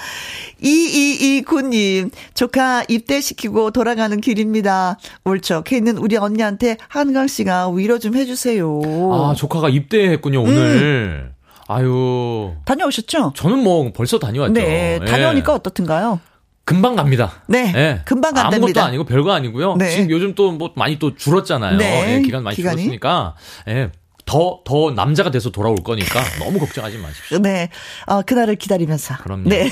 [0.61, 4.97] 2229님, 조카 입대시키고 돌아가는 길입니다.
[5.25, 5.63] 옳죠.
[5.71, 8.81] 있는 우리 언니한테 한강 씨가 위로 좀 해주세요.
[9.13, 10.55] 아, 조카가 입대했군요, 오늘.
[10.57, 11.31] 음.
[11.67, 12.53] 아유.
[12.65, 13.33] 다녀오셨죠?
[13.35, 14.53] 저는 뭐 벌써 다녀왔죠.
[14.53, 14.99] 네.
[15.05, 15.55] 다녀오니까 예.
[15.55, 16.19] 어떻든가요?
[16.65, 17.41] 금방 갑니다.
[17.47, 17.71] 네.
[17.71, 18.01] 네.
[18.05, 18.57] 금방 간답니다.
[18.57, 19.75] 아무것도 아니고 별거 아니고요.
[19.75, 19.89] 네.
[19.89, 21.77] 지금 요즘 또 뭐 많이 또 줄었잖아요.
[21.77, 22.05] 네.
[22.17, 22.21] 네.
[22.21, 22.77] 기간 많이 기간이?
[22.77, 23.35] 줄었으니까.
[23.69, 23.89] 예.
[24.29, 27.39] 더, 더 남자가 돼서 돌아올 거니까 너무 걱정하지 마십시오.
[27.39, 27.67] 네.
[28.05, 29.15] 어, 그날을 기다리면서.
[29.23, 29.49] 그럼요.
[29.49, 29.71] 네.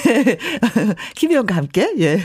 [1.16, 2.20] 김희영과 함께, 예.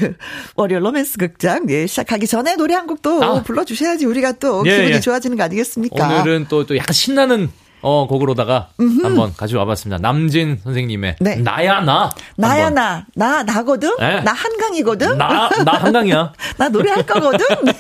[0.57, 1.87] 월요 로맨스 극장, 예.
[1.87, 3.43] 시작하기 전에 노래 한 곡도 아.
[3.43, 5.01] 불러주셔야지 우리가 또 예, 기분이 예.
[5.01, 6.09] 좋아지는 거 아니겠습니까?
[6.09, 7.51] 오늘은 또, 또 약간 신나는
[7.83, 9.05] 어, 곡으로다가 음흠.
[9.05, 10.01] 한번 가져와 봤습니다.
[10.01, 11.37] 남진 선생님의 네.
[11.37, 12.11] 나야 나.
[12.37, 12.75] 나야 한번.
[12.83, 13.07] 나.
[13.15, 13.95] 나 나거든.
[13.99, 14.23] 네.
[14.23, 15.19] 나 한강이거든.
[15.19, 16.33] 나 나 한강이야.
[16.57, 17.45] 나 노래할 거거든.
[17.65, 17.73] 네.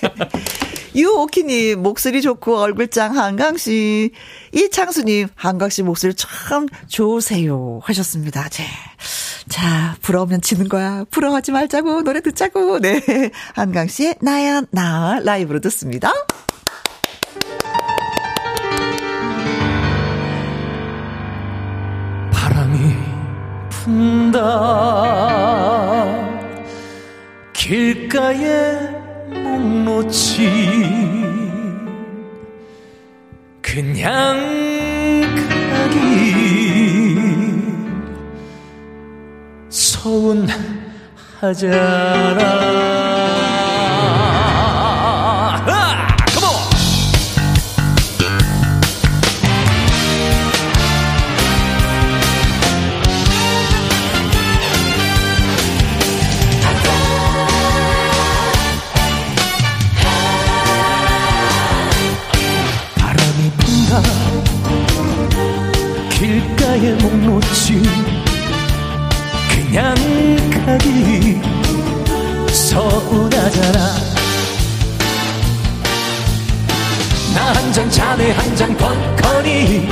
[0.94, 4.11] 유오키님 목소리 좋고 얼굴짱 한강씨
[4.52, 8.48] 이창수님 한강씨 목소리 참 좋으세요 하셨습니다.
[8.48, 8.64] 네.
[9.48, 13.00] 자 부러우면 지는 거야 부러워하지 말자고 노래 듣자고 네
[13.55, 16.12] 한강씨의 나야 나 라이브로 듣습니다.
[23.85, 24.38] 분다
[27.52, 29.01] 길가에 목
[29.58, 30.48] 놓지.
[33.60, 34.38] 그냥
[35.34, 36.52] 가기.
[39.68, 40.52] 서운하잖아
[67.00, 67.83] 목 놓지.
[69.50, 69.94] 그냥
[70.66, 71.40] 가기
[72.52, 73.78] 서운하잖아.
[77.35, 79.88] 나 한잔 자네 한잔 번거니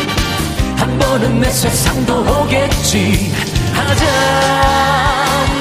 [0.77, 3.33] 한 번은 내 세상도 오겠지.
[3.73, 4.05] 하자.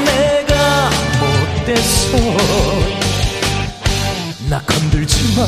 [0.05, 2.17] 내가 못돼서
[4.49, 5.45] 나 건들지 마.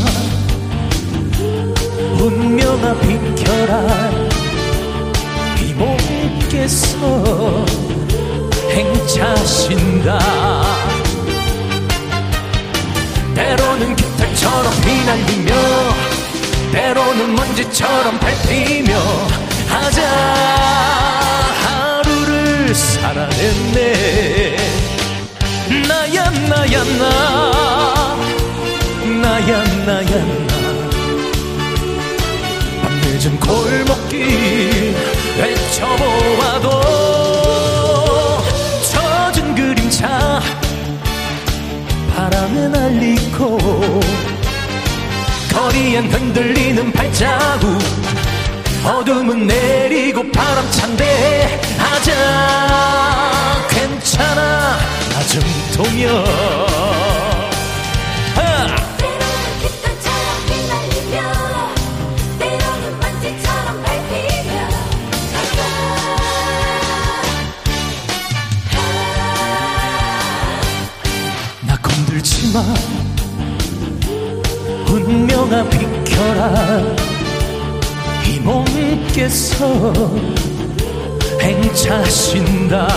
[2.21, 4.30] 운명아 비켜라
[6.51, 7.65] 이목께서
[8.69, 10.19] 행차신다.
[13.33, 15.53] 때로는 깃털처럼 휘날리며
[16.73, 18.93] 때로는 먼지처럼 밟히며
[19.67, 20.01] 하자
[21.63, 24.57] 하루를 살아냈네.
[25.87, 28.17] 나야 나야 나.
[29.21, 30.01] 나야 나
[32.81, 34.70] 밤늦은 골목길 외
[35.81, 36.69] 쳐보아도
[38.91, 40.39] 젖은 그림자
[42.15, 43.57] 바람에 날리고
[45.51, 47.79] 거리엔 흔들리는 발자국
[48.85, 52.11] 어둠은 내리고 바람 찬데 하자.
[53.69, 54.77] 괜찮아
[55.13, 55.41] 나좀
[55.75, 56.23] 동요
[72.53, 72.61] 마
[74.91, 76.81] 운명아 비켜라.
[78.25, 80.03] 이 몸께서
[81.39, 82.87] 행차하신다.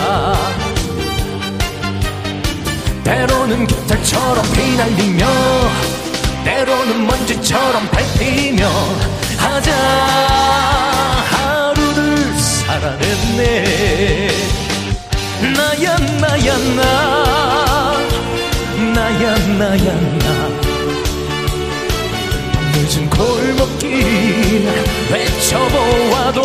[3.04, 5.26] 때로는 깃털처럼 휘날리며
[6.44, 8.68] 때로는 먼지처럼 밟히며
[9.36, 9.72] 하자
[11.30, 14.28] 하루를 살아냈네.
[15.54, 17.53] 나야 나야 나
[18.94, 20.48] 나야 나야 나.
[22.72, 24.68] 늦은 골목길
[25.10, 26.40] 외쳐보아도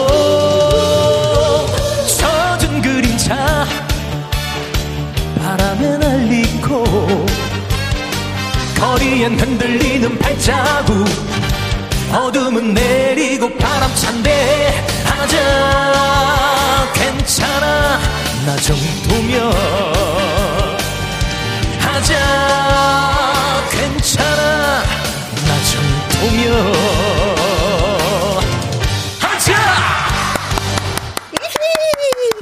[2.08, 3.66] 젖은 그림자
[5.42, 6.84] 바람에 날리고
[8.80, 11.06] 거리엔 흔들리는 발자국
[12.12, 16.92] 어둠은 내리고 바람 찬데 하자.
[16.94, 18.00] 괜찮아.
[18.46, 19.52] 나 정도면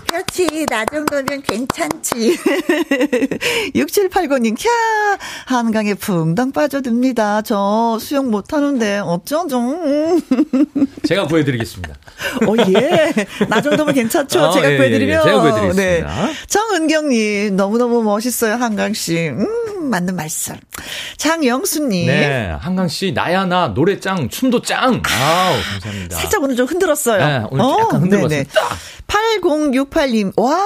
[0.07, 0.65] 그렇지.
[0.77, 2.37] 나 정도면 괜찮지.
[3.73, 4.67] 6789님, 캬!
[5.47, 7.41] 한강에 붕당 빠져듭니다.
[7.41, 9.59] 저 수영 못하는데 어쩌죠?
[11.07, 11.95] 제가 구해드리겠습니다.
[12.45, 13.11] 어, 예.
[13.49, 14.39] 나 정도면 괜찮죠?
[14.39, 15.19] 어, 제가 예, 구해드리면.
[15.19, 16.25] 예, 제가 구해드리겠습니다.
[16.27, 16.33] 네.
[16.45, 19.29] 정은경님, 너무너무 멋있어요, 한강씨.
[19.29, 20.57] 음, 맞는 말씀.
[21.17, 22.05] 장영수님.
[22.05, 25.01] 네, 한강씨, 나야, 나, 노래 짱, 춤도 짱.
[25.05, 26.17] 아우, 감사합니다.
[26.17, 27.25] 살짝 오늘 좀 흔들었어요.
[27.25, 28.43] 네, 오늘 어, 약간 흔들었어요.
[29.07, 30.57] 8068님, 와,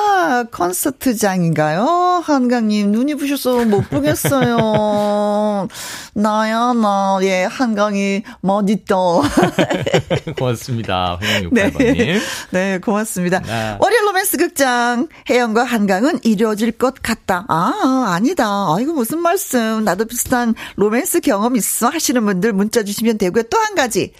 [0.52, 2.22] 콘서트장인가요?
[2.24, 5.68] 한강님, 눈이 부셔서 못 보겠어요.
[6.14, 8.96] 나야, 나, 예, 한강이 멋있다.
[10.38, 11.18] 고맙습니다.
[11.22, 11.96] 8068번님.
[11.96, 12.20] 네,
[12.52, 13.40] 네, 고맙습니다.
[13.42, 13.78] 네.
[13.80, 17.46] 월요 로맨스 극장, 혜영과 한강은 이루어질 것 같다.
[17.48, 18.46] 아, 아니다.
[18.76, 19.84] 아이고, 무슨 말씀.
[19.84, 21.88] 나도 비슷한 로맨스 경험 있어.
[21.90, 23.44] 하시는 분들 문자 주시면 되고요.
[23.44, 24.12] 또 한 가지.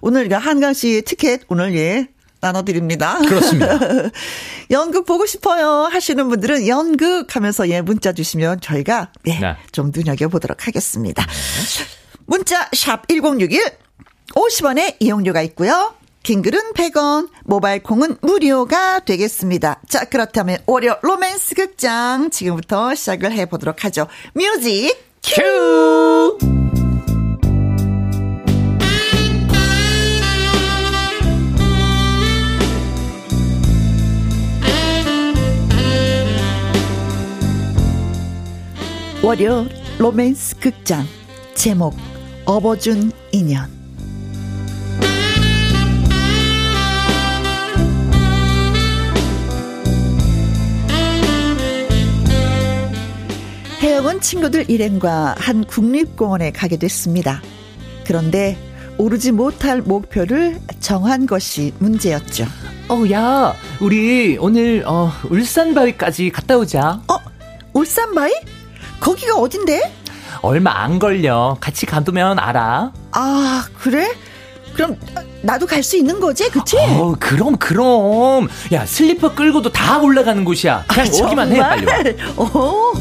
[0.00, 2.06] 오늘 한강 씨의 티켓, 오늘 예,
[2.44, 3.18] 나눠드립니다.
[3.20, 3.78] 그렇습니다.
[4.70, 9.56] 연극 보고 싶어요 하시는 분들은 연극 하면서 예 문자 주시면 저희가 예, 네.
[9.72, 11.24] 좀 눈여겨보도록 하겠습니다.
[11.24, 11.84] 네.
[12.26, 13.62] 문자 샵 1061,
[14.34, 15.94] 50원의 이용료가 있고요.
[16.22, 19.80] 킹글은 100원, 모바일 콩은 무료가 되겠습니다.
[19.88, 24.06] 자, 그렇다면 월요 로맨스 극장 지금부터 시작을 해보도록 하죠.
[24.34, 26.53] 뮤직 큐!
[39.24, 39.66] 월요
[39.98, 41.02] 로맨스 극장
[41.54, 41.96] 제목
[42.44, 43.70] 업어준 인연
[53.80, 57.40] 해영은 친구들 일행과 한 국립공원에 가게 됐습니다.
[58.06, 58.58] 그런데
[58.98, 62.44] 오르지 못할 목표를 정한 것이 문제였죠.
[62.90, 67.00] 어, 야, 우리 오늘 어, 울산바위까지 갔다 오자.
[67.08, 67.16] 어,
[67.72, 68.53] 울산바위?
[69.04, 69.92] 거기가 어딘데?
[70.40, 71.56] 얼마 안 걸려.
[71.60, 72.90] 같이 가두면 알아.
[73.12, 74.10] 아, 그래?
[74.74, 74.96] 그럼
[75.42, 76.76] 나도 갈 수 있는 거지, 그치?
[76.78, 78.48] 어, 그럼 그럼.
[78.72, 80.84] 야, 슬리퍼 끌고도 다 올라가는 곳이야.
[80.88, 82.44] 그냥 아, 오기만 해, 빨리 와.
[82.44, 82.94] 오.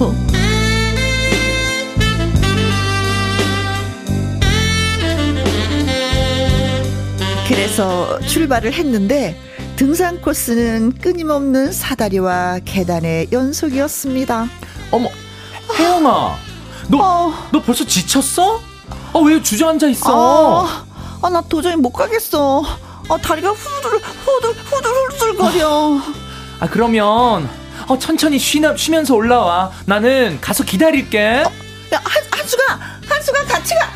[7.47, 9.37] 그래서 출발을 했는데
[9.75, 14.47] 등산 코스는 끊임없는 사다리와 계단의 연속이었습니다.
[14.91, 15.09] 어머,
[15.77, 16.37] 혜영아,
[16.89, 17.33] 너, 어.
[17.51, 18.61] 너 벌써 지쳤어?
[19.13, 20.65] 아, 왜 주저앉아 있어?
[20.65, 20.85] 아,
[21.21, 22.63] 아, 나 도저히 못 가겠어.
[23.09, 25.99] 아, 다리가 후들, 후들, 후들, 후들 거려.
[26.59, 27.49] 아, 그러면,
[27.87, 29.71] 어, 천천히 쉬나, 쉬면서 올라와.
[29.85, 31.43] 나는 가서 기다릴게.
[31.45, 31.51] 어,
[31.93, 33.89] 야, 한, 한수가, 한수가 같이 가.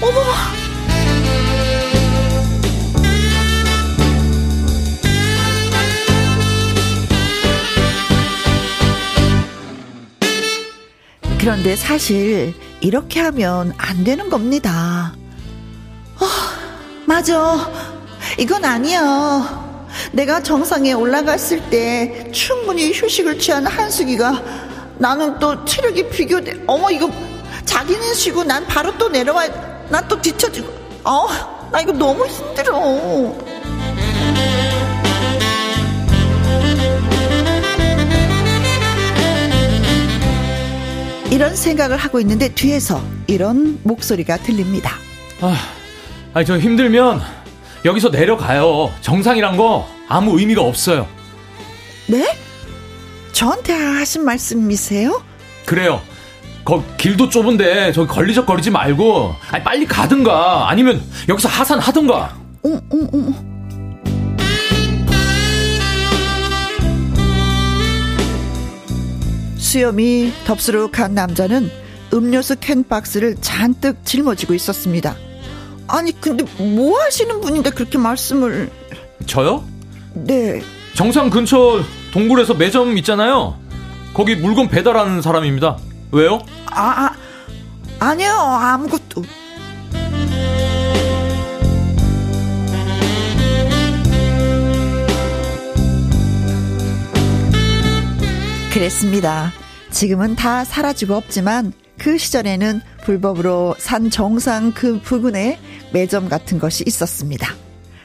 [0.00, 0.20] 어머.
[11.48, 15.14] 그런데 사실 이렇게 하면 안 되는 겁니다.
[17.06, 17.72] 맞아.
[18.36, 19.88] 이건 아니야.
[20.12, 24.42] 내가 정상에 올라갔을 때 충분히 휴식을 취한 한숙이가
[24.98, 26.64] 나는 또 체력이 비교돼.
[26.66, 27.10] 어머, 이거
[27.64, 29.46] 자기는 쉬고 난 바로 또 내려와.
[29.88, 30.68] 난또 뒤처지고.
[31.04, 31.28] 어,
[31.72, 32.78] 나 이거 너무 힘들어.
[41.30, 44.92] 이런 생각을 하고 있는데 뒤에서 이런 목소리가 들립니다.
[45.40, 45.56] 아,
[46.32, 47.20] 아니 저 힘들면
[47.84, 48.90] 여기서 내려가요.
[49.02, 51.06] 정상이란 거 아무 의미가 없어요.
[52.06, 52.26] 네?
[53.32, 55.22] 저한테 하신 말씀이세요?
[55.66, 56.00] 그래요.
[56.64, 62.36] 거 길도 좁은데 저기 걸리적거리지 말고 아니, 빨리 가든가 아니면 여기서 하산하든가.
[62.64, 63.57] 응, 응, 응.
[69.68, 71.70] 수염이 덥수룩한 남자는
[72.14, 75.14] 음료수 캔 박스를 잔뜩 짊어지고 있었습니다.
[75.86, 78.70] 아니 근데 뭐 하시는 분인데 그렇게 말씀을
[79.26, 79.62] 저요?
[80.14, 80.62] 네
[80.94, 83.58] 정상 근처 동굴에서 매점 있잖아요
[84.14, 85.78] 거기 물건 배달하는 사람입니다
[86.12, 86.40] 왜요?
[86.66, 87.12] 아, 아
[88.00, 89.22] 아니요 아무것도
[98.78, 99.52] 그랬습니다.
[99.90, 105.58] 지금은 다 사라지고 없지만 그 시절에는 불법으로 산 정상 그 부근에
[105.92, 107.52] 매점 같은 것이 있었습니다.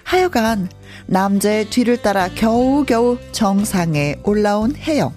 [0.03, 0.69] 하여간
[1.05, 5.13] 남자의 뒤를 따라 겨우겨우 정상에 올라온 혜영.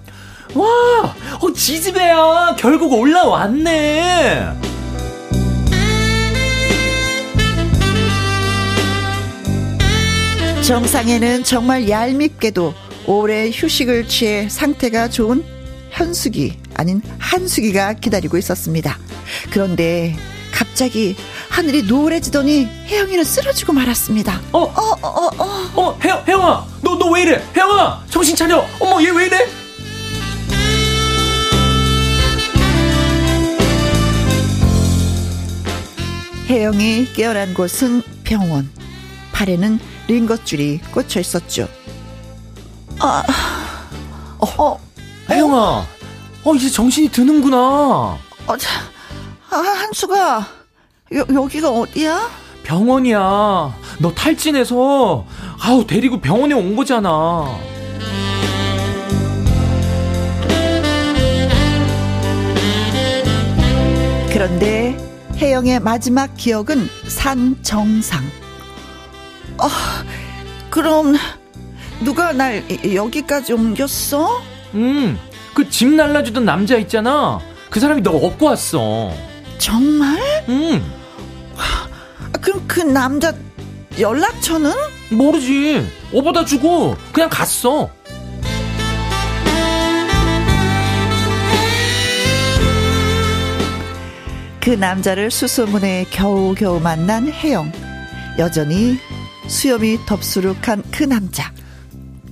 [0.53, 2.57] 와, 어, 지지배야.
[2.59, 4.43] 결국 올라왔네.
[10.67, 15.43] 정상에는 정말 얄밉게도 오래 휴식을 취해 상태가 좋은
[15.91, 18.97] 현숙이 아닌 한숙이가 기다리고 있었습니다.
[19.49, 20.15] 그런데
[20.51, 21.15] 갑자기
[21.49, 24.41] 하늘이 노래지더니 혜영이는 쓰러지고 말았습니다.
[24.51, 27.41] 어, 어, 어, 어, 어, 어 혜영, 혜영아, 너, 너 왜 이래?
[27.55, 28.65] 혜영아, 정신 차려.
[28.79, 29.47] 어머, 얘 왜 이래?
[36.49, 38.69] 혜영이 깨어난 곳은 병원.
[39.33, 41.67] 팔에는 링거줄이 꽂혀 있었죠.
[42.99, 43.23] 아,
[44.39, 44.79] 어, 어,
[45.29, 45.85] 혜영아,
[46.43, 47.57] 어, 이제 정신이 드는구나.
[47.57, 48.17] 어,
[49.49, 50.47] 아, 한수가,
[51.13, 52.29] 여, 여기가 어디야?
[52.63, 53.19] 병원이야.
[53.99, 55.25] 너 탈진해서,
[55.59, 57.45] 아우, 데리고 병원에 온 거잖아.
[64.31, 64.95] 그런데
[65.37, 68.23] 혜영의 마지막 기억은 산 정상.
[69.57, 70.03] 아,
[70.69, 71.15] 그럼
[72.03, 74.41] 누가 날 여기까지 옮겼어?
[74.75, 75.17] 음,
[75.53, 77.39] 그 집 날라주던 남자 있잖아.
[77.69, 79.11] 그 사람이 너 업고 왔어.
[79.57, 80.17] 정말?
[80.49, 80.83] 음.
[81.57, 81.87] 아,
[82.41, 83.33] 그럼 그 남자
[83.99, 84.71] 연락처는?
[85.11, 85.85] 모르지.
[86.13, 87.89] 업어다 주고 그냥 갔어.
[94.61, 97.71] 그 남자를 수소문에 겨우겨우 만난 혜영.
[98.37, 98.97] 여전히
[99.47, 101.51] 수염이 덥수룩한 그 남자.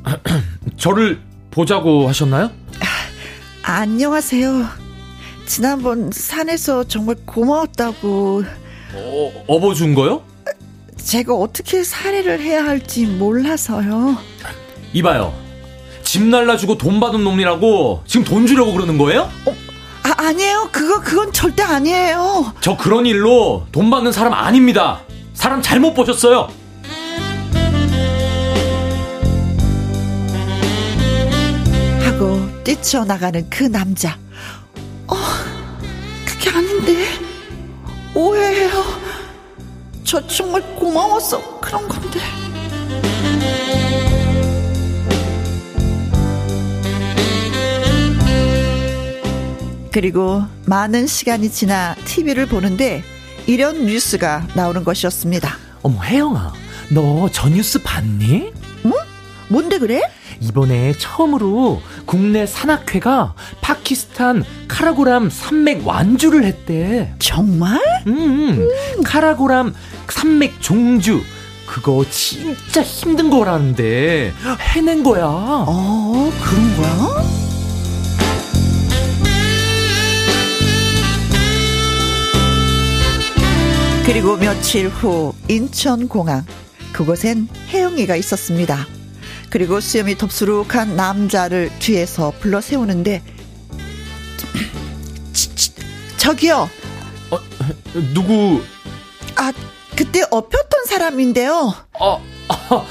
[0.78, 1.20] 저를
[1.51, 2.51] 보자고 하셨나요?
[3.64, 4.66] 아, 안녕하세요.
[5.47, 8.43] 지난번 산에서 정말 고마웠다고.
[8.93, 10.24] 어, 업어준 거요?
[10.97, 14.18] 제가 어떻게 사례를 해야 할지 몰라서요.
[14.93, 15.34] 이봐요.
[16.03, 19.30] 집 날라주고 돈 받은 놈이라고 지금 돈 주려고 그러는 거예요?
[19.45, 19.56] 어,
[20.03, 20.70] 아, 아니에요.
[20.72, 22.53] 그거, 그건 절대 아니에요.
[22.62, 25.01] 저 그런 일로 돈 받는 사람 아닙니다.
[25.34, 26.47] 사람 잘못 보셨어요.
[32.66, 34.18] 뛰쳐나가는 그 남자.
[35.07, 35.16] 어,
[36.26, 37.05] 그게 아닌데.
[38.13, 38.84] 오해해요.
[40.03, 42.20] 저 정말 고마워서 그런 건데.
[49.91, 53.03] 그리고 많은 시간이 지나 TV를 보는데
[53.47, 55.57] 이런 뉴스가 나오는 것이었습니다.
[55.84, 56.53] 어머, 혜영아,
[56.89, 58.51] 너 저 뉴스 봤니?
[58.86, 58.91] 응?
[59.49, 60.01] 뭔데 그래?
[60.40, 67.14] 이번에 처음으로 국내 산악회가 파키스탄 카라고람 산맥 완주를 했대.
[67.20, 67.80] 정말?
[68.08, 69.04] 음, 음.
[69.04, 69.74] 카라고람
[70.08, 71.22] 산맥 종주.
[71.66, 75.26] 그거 진짜 힘든 거라는데 해낸 거야.
[75.26, 77.26] 어, 그런 거야?
[84.06, 86.46] 그리고 며칠 후 인천공항
[86.94, 88.86] 그곳엔 혜영이가 있었습니다.
[89.56, 93.24] 그리고 수염이 덥수룩한 남자를 뒤에서 불러 세우는데
[96.18, 96.70] 저기요.
[97.32, 97.39] 어,
[98.14, 98.62] 누구?
[99.38, 99.53] 아
[99.95, 101.74] 그때 업혔던 사람인데요.
[101.97, 102.86] 어, 어,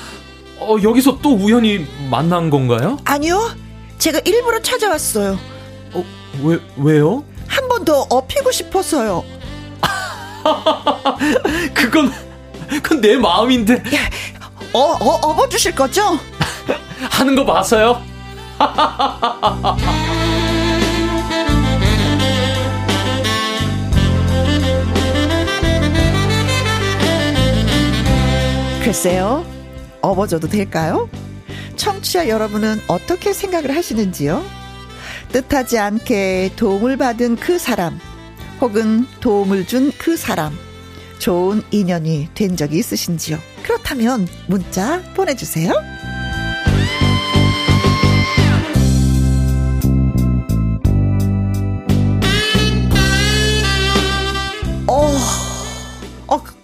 [0.58, 2.96] 어, 여기서 또 우연히 만난 건가요?
[3.04, 3.54] 아니요.
[3.98, 5.38] 제가 일부러 찾아왔어요.
[5.92, 6.04] 어,
[6.44, 7.24] 왜, 왜요?
[7.46, 9.22] 한 번 더 업히고 싶어서요.
[11.74, 12.10] 그건,
[12.70, 13.82] 그건 내 마음인데.
[14.72, 16.18] 어, 어, 업어주실 거죠?
[17.10, 18.00] 하는 거 봤어요?
[28.82, 29.44] 글쎄요,
[30.02, 31.08] 업어줘도 될까요?
[31.76, 34.44] 청취자 여러분은 어떻게 생각을 하시는지요?
[35.32, 37.98] 뜻하지 않게 도움을 받은 그 사람,
[38.60, 40.56] 혹은 도움을 준 그 사람,
[41.18, 43.38] 좋은 인연이 된 적이 있으신지요?
[43.62, 45.72] 그렇다면 문자 보내주세요.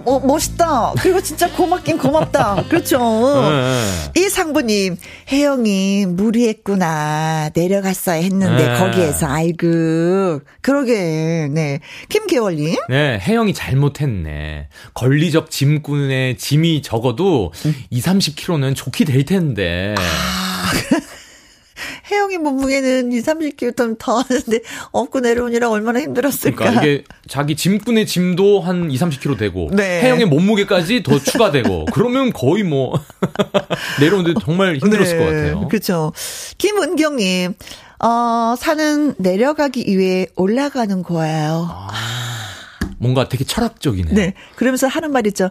[0.05, 0.94] 어, 멋있다.
[1.01, 2.64] 그리고 진짜 고맙긴 고맙다.
[2.70, 2.98] 그렇죠.
[3.51, 4.20] 네.
[4.20, 4.96] 이 상부님,
[5.30, 7.51] 혜영이 무리했구나.
[7.55, 8.78] 내려갔어야 했는데, 네.
[8.78, 10.40] 거기에서, 아이고.
[10.62, 11.80] 그러게, 네.
[12.09, 12.76] 김계월님.
[12.88, 14.68] 네, 혜영이 잘못했네.
[14.94, 17.74] 권리적 짐꾼의 짐이 적어도 음.
[17.90, 19.94] 2, 30kg는 좋게 될 텐데.
[19.98, 20.70] 아.
[22.11, 24.61] 혜영이 몸무게는 2, 30kg 더 하는데
[24.92, 26.56] 업고 내려오니라 얼마나 힘들었을까.
[26.56, 30.02] 그러니까 이게 자기 짐꾼의 짐도 한 2, 30kg 되고 네.
[30.02, 32.98] 혜영의 몸무게까지 더 추가되고 그러면 거의 뭐
[34.00, 35.24] 내려오는데 정말 힘들었을 네.
[35.24, 35.68] 것 같아요.
[35.68, 36.12] 그렇죠.
[36.58, 37.54] 김은경 님,
[38.02, 41.68] 어, 산은 내려가기 위해 올라가는 거예요.
[41.70, 41.90] 아,
[42.98, 44.12] 뭔가 되게 철학적이네.
[44.12, 44.34] 네.
[44.56, 45.50] 그러면서 하는 말 있죠.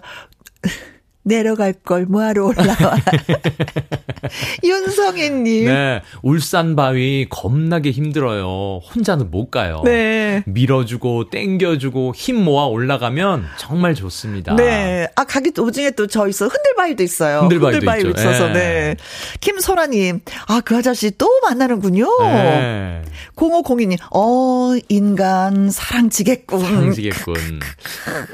[1.29, 2.97] 내려갈 걸 뭐하러 올라와.
[4.63, 5.65] 윤성애님.
[5.65, 6.01] 네.
[6.21, 8.81] 울산 바위 겁나게 힘들어요.
[8.93, 9.81] 혼자는 못 가요.
[9.85, 10.43] 네.
[10.45, 14.55] 밀어주고, 땡겨주고, 힘 모아 올라가면 정말 좋습니다.
[14.55, 15.07] 네.
[15.15, 16.47] 아, 가기 오중에 또 저 있어.
[16.47, 17.41] 흔들바위도 있어요.
[17.41, 18.53] 흔들바위도, 흔들바위도 있어서, 네.
[18.53, 18.95] 네.
[19.41, 20.21] 김소라님.
[20.47, 22.07] 아, 그 아저씨 또 만나는군요.
[22.23, 23.01] 네.
[23.35, 23.97] 0502님.
[24.11, 26.59] 어, 인간 사랑지겠군.
[26.59, 27.35] 사랑지겠군.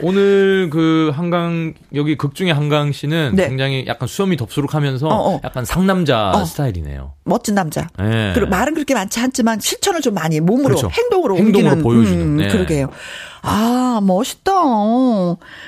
[0.02, 3.48] 오늘 그 한강, 여기 극 중에 한강 김광 씨는 네.
[3.48, 5.42] 굉장히 약간 수염이 덥수룩하면서 어, 어.
[5.44, 6.46] 약간 상남자 어.
[6.46, 7.14] 스타일이네요.
[7.24, 7.88] 멋진 남자.
[7.98, 8.32] 네.
[8.34, 10.90] 그리고 말은 그렇게 많지 않지만 실천을 좀 많이 몸으로 그렇죠.
[10.90, 12.22] 행동으로 행동으로 옮기는, 보여주는.
[12.22, 12.48] 음, 네.
[12.50, 12.90] 그러게요.
[13.42, 14.52] 아 멋있다.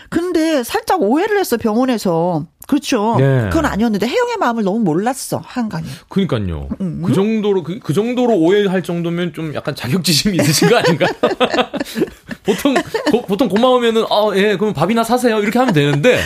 [0.09, 2.45] 근데 살짝 오해를 했어 병원에서.
[2.67, 3.15] 그렇죠.
[3.17, 3.47] 네.
[3.49, 5.85] 그건 아니었는데 혜영의 마음을 너무 몰랐어 한강이.
[6.09, 6.67] 그니까요.
[6.81, 7.01] 음.
[7.05, 11.07] 그 정도로 그, 그 정도로 오해할 정도면 좀 약간 자격지심이 있으신 거 아닌가?
[12.43, 12.75] 보통
[13.11, 16.19] 고, 보통 고마우면은 아예 그럼 밥이나 사세요 이렇게 하면 되는데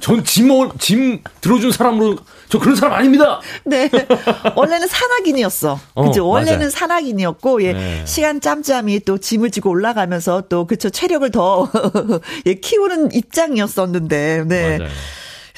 [0.00, 2.16] 전짐짐 짐 들어준 사람으로
[2.48, 3.40] 저 그런 사람 아닙니다.
[3.64, 3.88] 네.
[4.56, 5.78] 원래는 산악인이었어.
[5.94, 6.28] 어, 그죠?
[6.28, 6.70] 원래는 맞아요.
[6.70, 7.72] 산악인이었고 예.
[7.72, 8.02] 네.
[8.04, 11.70] 시간 짬짬이 또 짐을 지고 올라가면서 또 그쵸 체력을 더
[12.46, 14.44] 예, 키우는 입장이었었는데.
[14.48, 14.78] 네.
[14.78, 14.90] 맞아요.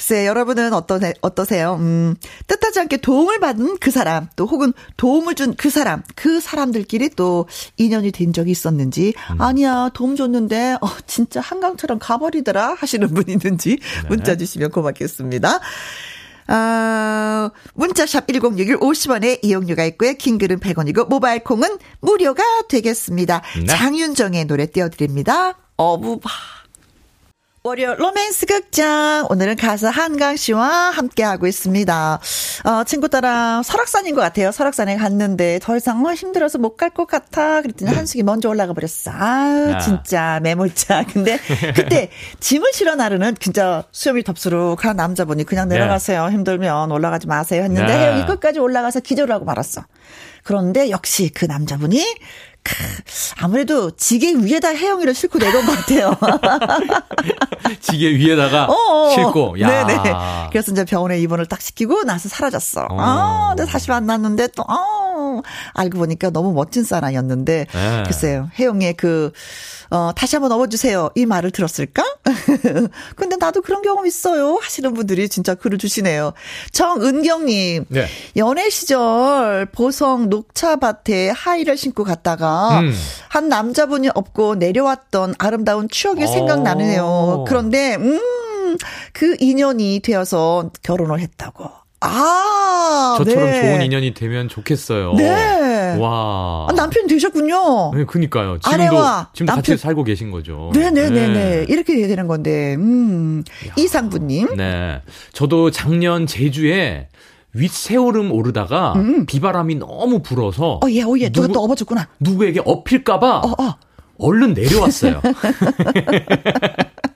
[0.07, 1.79] 글쎄, 여러분은 어떠세, 어떠세요?
[1.81, 2.15] 음,
[2.47, 7.47] 뜻하지 않게 도움을 받은 그 사람, 또 혹은 도움을 준 그 사람, 그 사람들끼리 또
[7.79, 9.41] 인연이 된 적이 있었는지, 음.
[9.41, 14.09] 아니야, 도움 줬는데, 어, 진짜 한강처럼 가버리더라 하시는 분 있는지 네.
[14.09, 15.61] 문자 주시면 고맙겠습니다.
[16.49, 20.13] 아, 문자샵 1061 50원에 이용료가 있고요.
[20.13, 23.41] 킹글은 100원이고 모바일 콩은 무료가 되겠습니다.
[23.57, 23.65] 네.
[23.65, 25.57] 장윤정의 노래 띄워드립니다.
[25.77, 26.29] 어부바.
[27.67, 32.21] 월요 로맨스 극장 오늘은 가수 한강 씨와 함께 하고 있습니다.
[32.65, 34.53] 어, 친구 따라 설악산인 것 같아요.
[34.53, 37.63] 설악산에 갔는데 더 이상 어, 힘들어서 못 갈 것 같아.
[37.63, 37.97] 그랬더니 네.
[37.97, 39.11] 한숙이 먼저 올라가 버렸어.
[39.15, 41.05] 아, 진짜 매몰차.
[41.11, 41.39] 근데
[41.75, 45.77] 그때 짐을 실어 나르는 진짜 수염이 덥수룩한 남자분이 그냥 네.
[45.79, 46.29] 내려가세요.
[46.29, 47.63] 힘들면 올라가지 마세요.
[47.63, 47.99] 했는데 네.
[47.99, 49.87] 혜영이 끝까지 올라가서 기절하고 말았어.
[50.43, 52.05] 그런데 역시 그 남자분이
[53.39, 56.17] 아무래도 지게 위에다 혜영이를 싣고 내려온 것 같아요.
[57.81, 59.15] 지게 위에다가 어어.
[59.15, 59.85] 싣고, 야.
[59.85, 60.03] 네네.
[60.51, 62.87] 그래서 이제 병원에 입원을 딱 시키고 나서 사라졌어.
[62.91, 62.97] 어.
[62.99, 65.43] 아, 근데 다시 만났는데 또, 어,
[65.75, 68.03] 알고 보니까 너무 멋진 사람이었는데, 네.
[68.07, 69.33] 글쎄요, 혜영의 그,
[69.91, 71.11] 어, 다시 한번 넣어주세요.
[71.15, 72.05] 이 말을 들었을까?
[73.17, 74.59] 근데 나도 그런 경험 있어요.
[74.61, 76.33] 하시는 분들이 진짜 글을 주시네요.
[76.73, 77.87] 정은경님.
[77.89, 78.07] 네.
[78.37, 82.95] 연애 시절 보성 녹차밭에 하이를 신고 갔다가 음.
[83.29, 87.45] 한 남자분이 없고 내려왔던 아름다운 추억이 생각나네요.
[87.47, 88.77] 그런데, 음,
[89.13, 91.84] 그 인연이 되어서 결혼을 했다고.
[92.07, 93.61] 아, 저처럼 네.
[93.63, 95.15] 좋은 인연이 되면 좋겠어요.
[95.15, 95.97] 네.
[95.99, 96.67] 와.
[96.69, 97.93] 아, 남편이 되셨군요.
[97.95, 98.59] 네, 그니까요.
[98.59, 99.03] 지금도,
[99.33, 99.57] 지금 남편.
[99.57, 100.71] 같이 살고 계신 거죠.
[100.75, 101.29] 네네네네.
[101.29, 101.33] 네.
[101.33, 101.67] 네.
[101.69, 103.43] 이렇게 돼야 되는 건데, 음.
[103.77, 104.57] 이상부님.
[104.57, 105.01] 네.
[105.33, 107.09] 저도 작년 제주에
[107.55, 109.27] 윗세오름 오르다가 음.
[109.27, 110.81] 비바람이 너무 불어서.
[110.83, 111.31] 어, 예, 어, 예.
[111.31, 112.09] 누가 또 업어줬구나.
[112.21, 113.39] 누구에게 업힐까봐.
[113.39, 113.77] 어, 어.
[114.19, 115.21] 얼른 내려왔어요.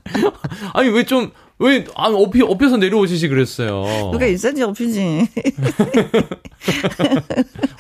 [0.75, 1.31] 아니, 왜 좀,
[1.61, 4.11] 왜, 아, 업히, 업혀서 내려오시지 그랬어요.
[4.13, 5.29] 누가 인센지 업히지.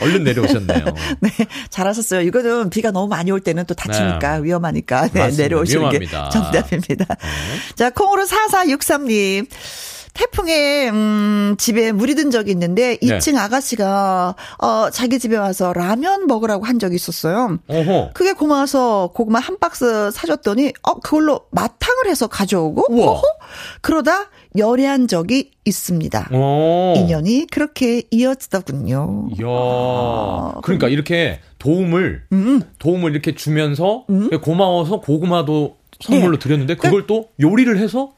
[0.00, 0.84] 얼른 내려오셨네요.
[1.20, 1.30] 네,
[1.70, 2.22] 잘하셨어요.
[2.22, 4.44] 이거는 비가 너무 많이 올 때는 또 다치니까 네.
[4.44, 6.24] 위험하니까 네, 내려오시는 위험합니다.
[6.24, 7.04] 게 정답입니다.
[7.14, 7.74] 네.
[7.76, 9.46] 자, 콩으로 4463님.
[10.18, 13.38] 태풍에 음 집에 물이 든 적이 있는데 2층 네.
[13.38, 17.58] 아가씨가 어 자기 집에 와서 라면 먹으라고 한 적이 있었어요.
[17.68, 18.10] 어허.
[18.14, 23.22] 그게 고마워서 고구마 한 박스 사줬더니 어 그걸로 마탕을 해서 가져오고 어허?
[23.80, 26.30] 그러다 열애한 적이 있습니다.
[26.32, 26.94] 오.
[26.96, 29.28] 인연이 그렇게 이어지더군요.
[29.38, 29.46] 이야.
[29.46, 32.62] 아, 그러니까 이렇게 도움을 음.
[32.80, 34.30] 도움을 이렇게 주면서 음.
[34.40, 36.38] 고마워서 고구마도 선물로 네.
[36.38, 38.12] 드렸는데 그걸 또 요리를 해서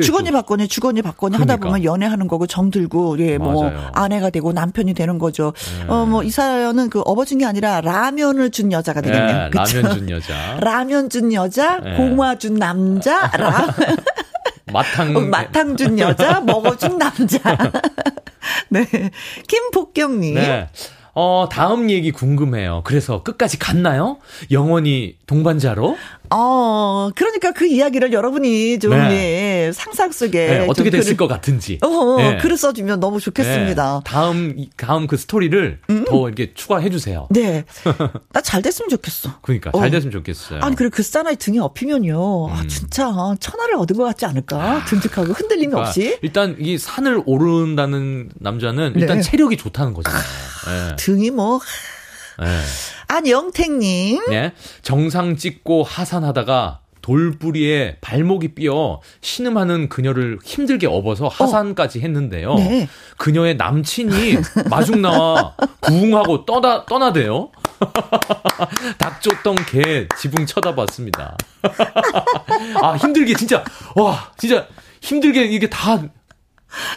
[0.00, 1.54] 주거니 받거니 주거니 받거니 그러니까.
[1.54, 5.52] 하다 보면 연애하는 거고 정들고 예뭐 아내가 되고 남편이 되는 거죠.
[5.80, 5.86] 네.
[5.88, 9.50] 어뭐 이 사연은 그 업어준 게 아니라 라면을 준 여자가 되겠네요.
[9.50, 10.56] 네, 라면 준 여자.
[10.60, 11.96] 라면 준 여자, 네.
[11.96, 13.74] 고구마 준 남자, 라
[14.72, 17.38] 마탕 어, 마탕 준 여자, 먹어준 남자.
[18.70, 18.86] 네.
[19.46, 20.34] 김복경님.
[20.36, 20.68] 네.
[21.12, 22.82] 어, 다음 얘기 궁금해요.
[22.84, 24.18] 그래서 끝까지 갔나요?
[24.50, 25.96] 영원히 동반자로?
[26.32, 29.66] 어, 그러니까 그 이야기를 여러분이 좀, 네.
[29.66, 30.46] 예, 상상 속에.
[30.46, 31.78] 네, 어떻게 됐을 글을, 것 같은지.
[31.82, 32.38] 어, 네.
[32.38, 34.02] 글을 써주면 너무 좋겠습니다.
[34.04, 34.10] 네.
[34.10, 36.04] 다음, 다음 그 스토리를 음?
[36.04, 37.28] 더 이렇게 추가해주세요.
[37.30, 37.64] 네.
[38.32, 39.30] 나 잘 됐으면 좋겠어.
[39.42, 39.90] 그러니까, 잘 어.
[39.90, 40.60] 됐으면 좋겠어요.
[40.62, 42.48] 아니, 그리고 그 사나이 등에 업히면요.
[42.50, 42.58] 아, 음.
[42.58, 44.56] 아, 진짜, 천하를 얻은 것 같지 않을까?
[44.56, 46.18] 아, 듬직하고 흔들림이 그러니까 없이.
[46.22, 49.22] 일단, 이 산을 오른다는 남자는 일단 네.
[49.22, 50.22] 체력이 좋다는 거잖아요.
[50.90, 50.96] 네.
[50.96, 51.60] 등이 뭐.
[52.40, 52.46] 네.
[53.10, 54.30] 안영택님.
[54.30, 54.52] 네.
[54.82, 62.54] 정상 찍고 하산하다가 돌부리에 발목이 삐어 신음하는 그녀를 힘들게 업어서 하산까지 했는데요.
[62.54, 62.88] 네.
[63.16, 64.36] 그녀의 남친이
[64.68, 67.50] 마중 나와 부웅하고 떠나 떠나대요.
[68.98, 71.36] 닭 쫓던 개 지붕 쳐다봤습니다.
[72.82, 73.64] 아 힘들게 진짜
[73.96, 74.68] 와 진짜
[75.00, 76.02] 힘들게 이게 다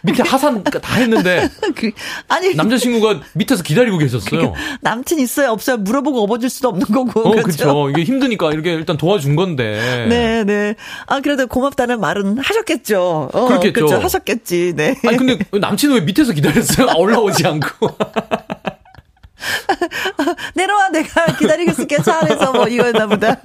[0.03, 1.91] 밑에 하산 다 했는데 그,
[2.27, 4.53] 아니 남자친구가 밑에서 기다리고 계셨어요.
[4.81, 7.21] 남친 있어요 없어요 물어보고 업어줄 수도 없는 거고.
[7.21, 7.89] 어 그렇죠.
[7.89, 10.05] 이게 힘드니까 이렇게 일단 도와준 건데.
[10.09, 10.75] 네 네.
[11.07, 13.29] 아 그래도 고맙다는 말은 하셨겠죠.
[13.33, 13.73] 어, 그렇겠죠.
[13.73, 13.97] 그렇죠.
[13.97, 14.73] 하셨겠지.
[14.75, 14.95] 네.
[15.05, 16.87] 아니 근데 남친은 왜 밑에서 기다렸어요?
[16.97, 17.97] 올라오지 않고.
[20.55, 23.37] 내려와 내가 기다리고 있을게 차 안에서 뭐 이거였나 보다.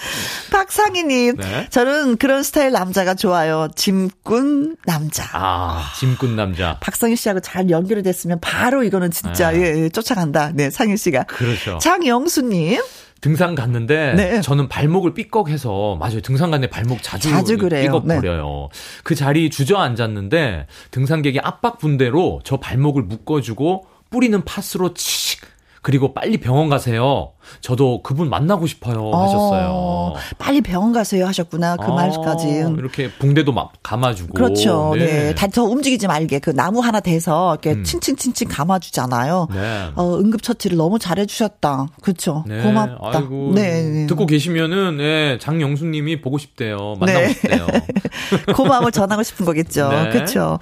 [0.50, 1.66] 박상희님, 네.
[1.70, 3.68] 저는 그런 스타일 남자가 좋아요.
[3.74, 5.24] 짐꾼 남자.
[5.32, 6.78] 아, 짐꾼 남자.
[6.80, 9.60] 박상희 씨하고 잘 연결이 됐으면 바로 이거는 진짜 네.
[9.60, 10.52] 예, 예, 쫓아간다.
[10.54, 11.24] 네, 상희 씨가.
[11.24, 11.78] 그렇죠.
[11.78, 12.80] 장영수님.
[13.20, 14.40] 등산 갔는데 네.
[14.40, 17.58] 저는 발목을 삐걱해서 맞아요 등산 갔는데 발목 자주, 자주.
[17.58, 18.68] 삐걱거려요.
[18.72, 18.78] 네.
[19.04, 25.40] 그 자리 주저앉았는데 등산객이 압박 분대로 저 발목을 묶어주고 뿌리는 팥으로 치익
[25.82, 27.32] 그리고 빨리 병원 가세요.
[27.62, 30.14] 저도 그분 만나고 싶어요 어, 하셨어요.
[30.38, 31.76] 빨리 병원 가세요 하셨구나.
[31.76, 32.48] 그 아, 말까지.
[32.76, 34.34] 이렇게 붕대도 막 감아주고.
[34.34, 34.94] 그렇죠.
[34.94, 35.06] 네.
[35.06, 35.34] 네.
[35.34, 37.84] 다더 움직이지 말게 그 나무 하나 대서 이렇게 음.
[37.84, 39.48] 칭칭칭칭 감아주잖아요.
[39.52, 39.90] 네.
[39.94, 41.86] 어, 응급처치를 너무 잘해주셨다.
[42.02, 42.44] 그렇죠.
[42.46, 42.62] 네.
[42.62, 43.18] 고맙다.
[43.18, 44.06] 아이고, 네, 네.
[44.06, 46.96] 듣고 계시면은 네, 장영수님이 보고 싶대요.
[47.00, 47.28] 만나고 네.
[47.30, 47.66] 싶대요.
[48.54, 49.88] 고마움을 전하고 싶은 거겠죠.
[50.12, 50.58] 그렇죠.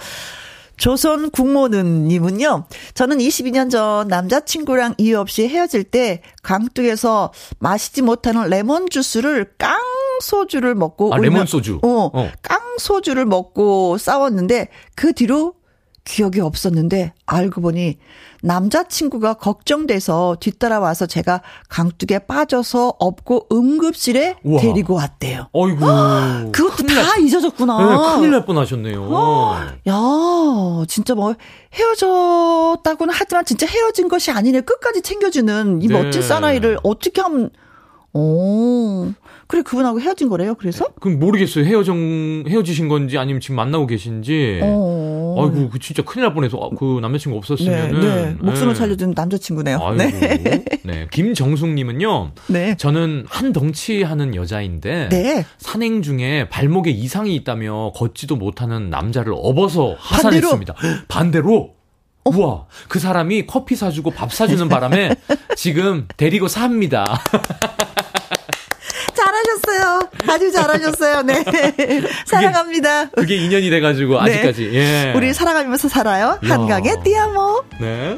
[0.78, 2.64] 조선 국모는님은요,
[2.94, 9.76] 저는 22년 전 남자친구랑 이유 없이 헤어질 때 강둑에서 마시지 못하는 레몬 주스를 깡
[10.22, 11.12] 소주를 먹고.
[11.12, 11.80] 아, 레몬 소주?
[11.82, 12.30] 어, 어.
[12.42, 15.54] 깡 소주를 먹고 싸웠는데 그 뒤로
[16.08, 17.98] 기억이 없었는데 알고 보니
[18.42, 24.60] 남자친구가 걱정돼서 뒤따라와서 제가 강둑에 빠져서 업고 응급실에 우와.
[24.62, 25.48] 데리고 왔대요.
[25.52, 25.84] 어이구.
[26.52, 27.78] 그것도 다 날, 잊어졌구나.
[27.78, 29.02] 네, 큰일 날 뻔하셨네요.
[29.02, 29.56] 어,
[29.86, 31.34] 야, 진짜 뭐
[31.74, 34.62] 헤어졌다고는 하지만 진짜 헤어진 것이 아니네.
[34.62, 35.92] 끝까지 챙겨주는 이 네.
[36.02, 37.50] 멋진 사나이를 어떻게 하면
[38.14, 39.12] 오.
[39.48, 40.54] 그래 그분하고 헤어진 거래요.
[40.54, 40.84] 그래서?
[41.00, 41.64] 그럼 모르겠어요.
[41.64, 44.60] 헤어정 헤어지신 건지 아니면 지금 만나고 계신지.
[44.62, 45.36] 어.
[45.40, 48.36] 아이고 그 진짜 큰일 날 뻔해서 아, 그 남자친구 없었으면은 네, 네.
[48.40, 48.78] 목숨을 네.
[48.78, 49.78] 살려준 남자친구네요.
[49.82, 49.96] 아이고.
[49.96, 50.64] 네.
[50.84, 51.06] 네.
[51.10, 52.32] 김정숙님은요.
[52.48, 52.76] 네.
[52.76, 55.46] 저는 한 덩치 하는 여자인데 네.
[55.56, 60.74] 산행 중에 발목에 이상이 있다며 걷지도 못하는 남자를 업어서 하산했습니다.
[60.74, 60.98] 반대로?
[61.08, 61.74] 반대로?
[62.24, 62.30] 어?
[62.30, 65.14] 우와, 그 사람이 커피 사주고 밥 사주는 바람에
[65.56, 67.04] 지금 데리고 삽니다.
[69.48, 70.08] 잘하셨어요.
[70.28, 71.22] 아주 잘하셨어요.
[71.22, 71.44] 네.
[72.26, 73.06] 사랑합니다.
[73.10, 74.32] 그게 인연이 돼가지고 네.
[74.32, 74.70] 아직까지.
[74.74, 75.12] 예.
[75.16, 76.38] 우리 사랑하면서 살아요.
[76.42, 77.64] 한강의 띠아모.
[77.80, 78.16] 네.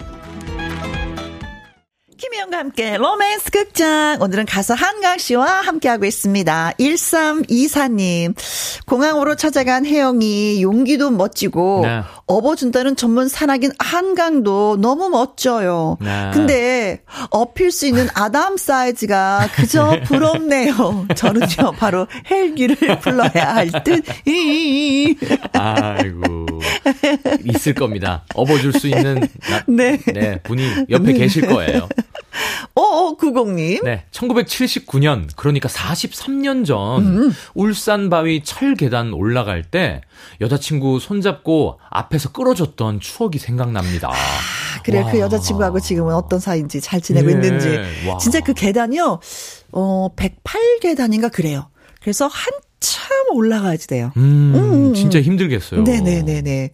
[2.18, 4.18] 김혜영과 함께 로맨스 극장.
[4.20, 6.72] 오늘은 가수 한강 씨와 함께하고 있습니다.
[6.78, 8.34] 1324님.
[8.86, 12.02] 공항으로 찾아간 혜영이 용기도 멋지고 네.
[12.30, 15.98] 업어준다는 전문 산악인 한강도 너무 멋져요.
[16.00, 16.30] 네.
[16.32, 21.06] 근데 업힐 수 있는 아담 사이즈가 그저 부럽네요.
[21.16, 24.04] 저는요, 바로 헬기를 불러야 할 듯.
[25.52, 26.46] 아이고.
[27.44, 28.24] 있을 겁니다.
[28.34, 29.98] 업어줄 수 있는 나, 네.
[29.98, 30.38] 네.
[30.42, 31.12] 분이 옆에 네.
[31.14, 31.88] 계실 거예요.
[32.74, 33.84] 어, 90님.
[33.84, 34.04] 네.
[34.12, 37.34] 1979년, 그러니까 43년 전, 음.
[37.54, 40.00] 울산 바위 철 계단 올라갈 때,
[40.40, 44.10] 여자친구 손잡고 앞에서 끌어줬던 추억이 생각납니다.
[44.10, 47.32] 아, 그래, 그 여자친구하고 지금은 어떤 사이인지 잘 지내고 네.
[47.32, 48.08] 있는지.
[48.08, 48.18] 와.
[48.18, 49.20] 진짜 그 계단이요,
[49.72, 51.68] 어, 108계단인가 그래요.
[52.00, 54.12] 그래서 한참 올라가야지 돼요.
[54.16, 54.94] 음, 음, 음.
[54.94, 55.82] 진짜 힘들겠어요.
[55.82, 56.70] 네네네네.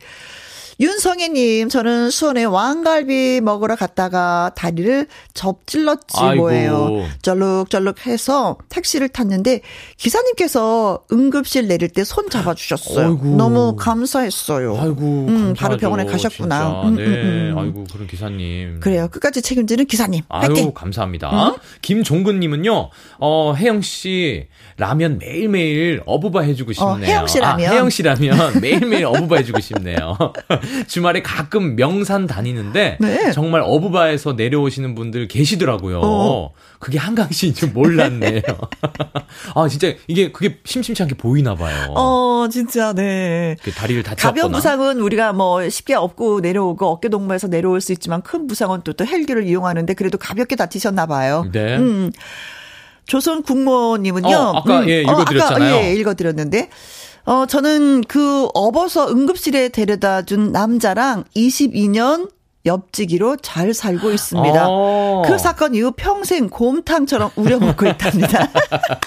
[0.78, 6.42] 윤성애님, 저는 수원에 왕갈비 먹으러 갔다가 다리를 접질렀지 아이고.
[6.42, 7.06] 뭐예요.
[7.22, 9.60] 쩔룩쩔룩해서 택시를 탔는데
[9.96, 13.06] 기사님께서 응급실 내릴 때 손 잡아주셨어요.
[13.06, 13.24] 아이고.
[13.36, 14.78] 너무 감사했어요.
[14.80, 16.82] 아이고, 음, 바로 병원에 가셨구나.
[16.84, 17.58] 음, 네, 음, 음.
[17.58, 18.78] 아이고 그런 기사님.
[18.80, 19.08] 그래요.
[19.08, 20.22] 끝까지 책임지는 기사님.
[20.28, 20.72] 아유, 화이팅.
[20.72, 21.48] 감사합니다.
[21.48, 21.56] 음?
[21.82, 24.46] 김종근님은요, 어, 혜영 씨
[24.76, 26.92] 라면 매일매일 어부바 해주고 싶네요.
[26.92, 27.68] 어, 혜영 씨 라면.
[27.68, 30.16] 아, 혜영 씨 라면 매일매일 어부바 해주고 싶네요.
[30.86, 33.32] 주말에 가끔 명산 다니는데 네.
[33.32, 36.00] 정말 어부바에서 내려오시는 분들 계시더라고요.
[36.02, 36.52] 어.
[36.78, 38.42] 그게 한강시인 줄 몰랐네요.
[39.54, 41.92] 아 진짜 이게 그게 심심치 않게 보이나 봐요.
[41.96, 43.56] 어 진짜 네.
[43.76, 44.30] 다리를 다쳤거나.
[44.30, 48.92] 가벼운 부상은 우리가 뭐 쉽게 업고 내려오고 어깨 동무에서 내려올 수 있지만 큰 부상은 또,
[48.92, 51.46] 또 헬기를 이용하는데 그래도 가볍게 다치셨나 봐요.
[51.52, 51.76] 네.
[51.76, 52.12] 음.
[53.06, 54.36] 조선 국모님은요.
[54.36, 55.74] 어, 아까 음, 예 읽어드렸잖아요.
[55.74, 56.70] 어, 아까, 예 읽어드렸는데
[57.26, 62.30] 어, 저는 그 업어서 응급실에 데려다 준 남자랑 22년
[62.64, 64.64] 옆지기로 잘 살고 있습니다.
[64.68, 65.22] 어.
[65.26, 68.48] 그 사건 이후 평생 곰탕처럼 우려먹고 있답니다.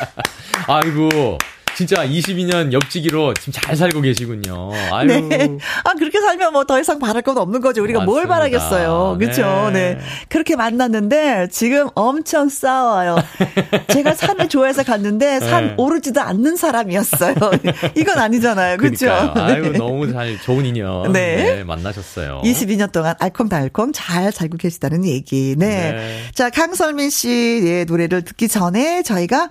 [0.68, 1.38] 아이고.
[1.76, 4.72] 진짜 22년 옆지기로 지금 잘 살고 계시군요.
[4.92, 5.08] 아유.
[5.08, 5.58] 네.
[5.84, 7.82] 아, 그렇게 살면 뭐 더 이상 바랄 건 없는 거죠.
[7.82, 8.12] 우리가 맞습니다.
[8.12, 9.18] 뭘 바라겠어요.
[9.20, 9.72] 그렇죠.
[9.74, 9.96] 네.
[9.96, 10.00] 네.
[10.28, 13.16] 그렇게 만났는데 지금 엄청 싸워요.
[13.90, 15.74] 제가 산을 좋아해서 갔는데 산 네.
[15.78, 17.34] 오르지도 않는 사람이었어요.
[17.98, 18.78] 이건 아니잖아요.
[18.78, 19.06] 그렇죠.
[19.08, 19.42] 네.
[19.42, 21.36] 아유, 너무 잘 좋은 인연 네.
[21.38, 21.64] 네.
[21.64, 22.42] 만나셨어요.
[22.44, 25.56] 22년 동안 알콩달콩 잘 살고 계시다는 얘기.
[25.58, 25.92] 네.
[25.92, 26.22] 네.
[26.36, 29.50] 자, 강설민 씨의 노래를 듣기 전에 저희가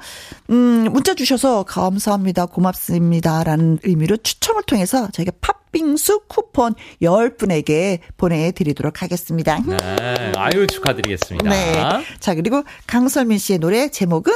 [0.50, 2.46] 음, 문자 주셔서 감사 감사합니다.
[2.46, 3.44] 고맙습니다.
[3.44, 9.58] 라는 의미로 추첨을 통해서 저희가 팥빙수 쿠폰 10분에게 보내드리도록 하겠습니다.
[9.66, 10.32] 네.
[10.36, 11.50] 아유, 축하드리겠습니다.
[11.50, 12.04] 네.
[12.18, 14.32] 자, 그리고 강설민 씨의 노래 제목은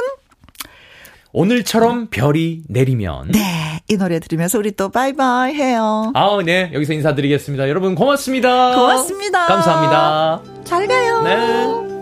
[1.31, 3.31] 오늘처럼 별이 내리면.
[3.31, 3.81] 네.
[3.89, 6.11] 이 노래 들으면서 우리 또 바이바이 해요.
[6.15, 6.69] 아, 네.
[6.73, 7.67] 여기서 인사드리겠습니다.
[7.69, 8.75] 여러분 고맙습니다.
[8.75, 9.47] 고맙습니다.
[9.47, 10.41] 감사합니다.
[10.63, 11.23] 잘 가요.
[11.23, 11.92] 네.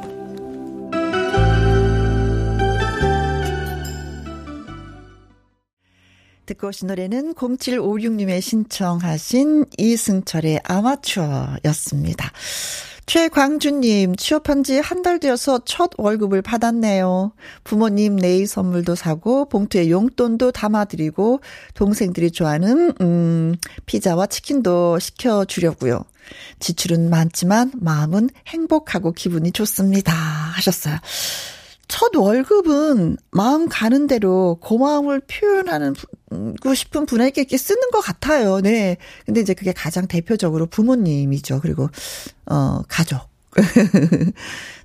[6.51, 12.31] 듣고 오신 노래는 0756님의 신청하신 이승철의 아마추어였습니다.
[13.05, 17.33] 최광준님, 취업한 지 한 달 되어서 첫 월급을 받았네요.
[17.63, 21.41] 부모님 네일 선물도 사고, 봉투에 용돈도 담아드리고,
[21.73, 26.03] 동생들이 좋아하는, 음, 피자와 치킨도 시켜주려고요.
[26.59, 30.13] 지출은 많지만, 마음은 행복하고 기분이 좋습니다.
[30.13, 30.97] 하셨어요.
[31.91, 38.61] 첫 월급은 마음 가는 대로 고마움을 표현하고 싶은 분에게 쓰는 것 같아요.
[38.61, 38.95] 네.
[39.25, 41.59] 근데 이제 그게 가장 대표적으로 부모님이죠.
[41.61, 41.89] 그리고,
[42.45, 43.19] 어, 가족.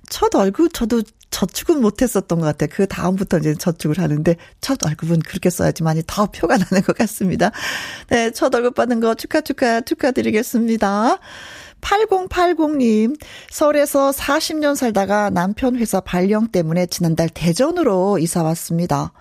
[0.09, 2.69] 첫 월급 저도 저축은 못했었던 것 같아요.
[2.73, 7.51] 그 다음부터 이제 저축을 하는데 첫 월급은 그렇게 써야지만이 더 표가 나는 것 같습니다.
[8.09, 11.19] 네, 첫 월급 받는 거 축하 축하 축하드리겠습니다.
[11.81, 13.19] 8080님,
[13.49, 19.13] 서울에서 40년 살다가 남편 회사 발령 때문에 지난달 대전으로 이사 왔습니다.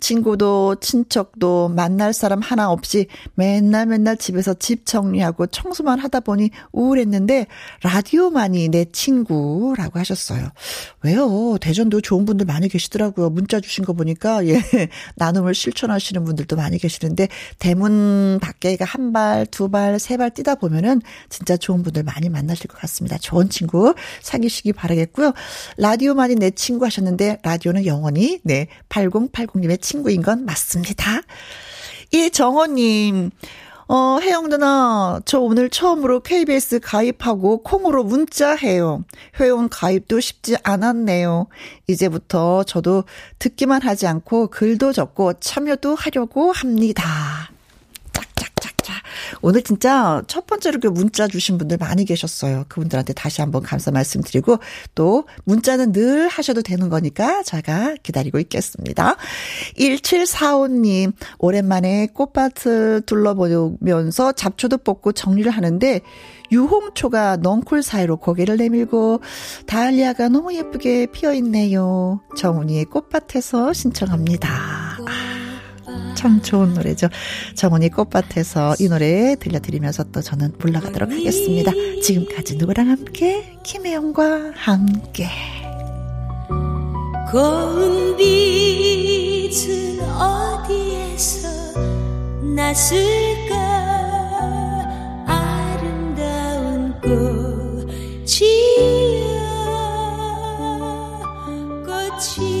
[0.00, 7.46] 친구도 친척도 만날 사람 하나 없이 맨날 맨날 집에서 집 정리하고 청소만 하다 보니 우울했는데
[7.82, 10.50] 라디오만이 내 친구라고 하셨어요.
[11.02, 11.56] 왜요?
[11.60, 13.30] 대전도 좋은 분들 많이 계시더라고요.
[13.30, 14.60] 문자 주신 거 보니까 예
[15.16, 17.28] 나눔을 실천하시는 분들도 많이 계시는데
[17.58, 22.66] 대문 밖에가 한 발, 두 발, 세 발 뛰다 보면은 진짜 좋은 분들 많이 만나실
[22.66, 23.16] 것 같습니다.
[23.18, 25.32] 좋은 친구 사귀시기 바라겠고요.
[25.78, 31.22] 라디오만이 내 친구 하셨는데 라디오는 영원히 네 8080님의 친구인 건 맞습니다.
[32.12, 33.30] 이정호님,
[33.88, 39.02] 어, 혜영 누나, 저 오늘 처음으로 KBS 가입하고 콩으로 문자 해요.
[39.40, 41.46] 회원 가입도 쉽지 않았네요.
[41.86, 43.04] 이제부터 저도
[43.38, 47.50] 듣기만 하지 않고 글도 적고 참여도 하려고 합니다.
[48.88, 48.96] 짝짝짝짝.
[49.42, 52.64] 오늘 진짜 첫 번째로 그 문자 주신 분들 많이 계셨어요.
[52.68, 54.58] 그분들한테 다시 한번 감사 말씀드리고
[54.94, 59.16] 또 문자는 늘 하셔도 되는 거니까 제가 기다리고 있겠습니다.
[59.76, 66.00] 1745님, 오랜만에 꽃밭을 둘러보면서 잡초도 뽑고 정리를 하는데
[66.50, 69.20] 유홍초가 넝쿨 사이로 고개를 내밀고
[69.66, 72.22] 다알리아가 너무 예쁘게 피어 있네요.
[72.36, 74.48] 정훈이의 꽃밭에서 신청합니다.
[74.50, 75.27] 아,
[76.18, 77.06] 참 좋은 노래죠.
[77.54, 81.70] 정훈이 꽃밭에서 이 노래 들려드리면서 또 저는 올라가도록 하겠습니다.
[82.02, 85.28] 지금까지 누구랑 함께 김혜영과 함께
[87.30, 91.48] 고운 빛은 어디에서
[92.56, 93.54] 났을까
[95.24, 98.26] 아름다운 꽃이야
[101.86, 102.57] 꽃이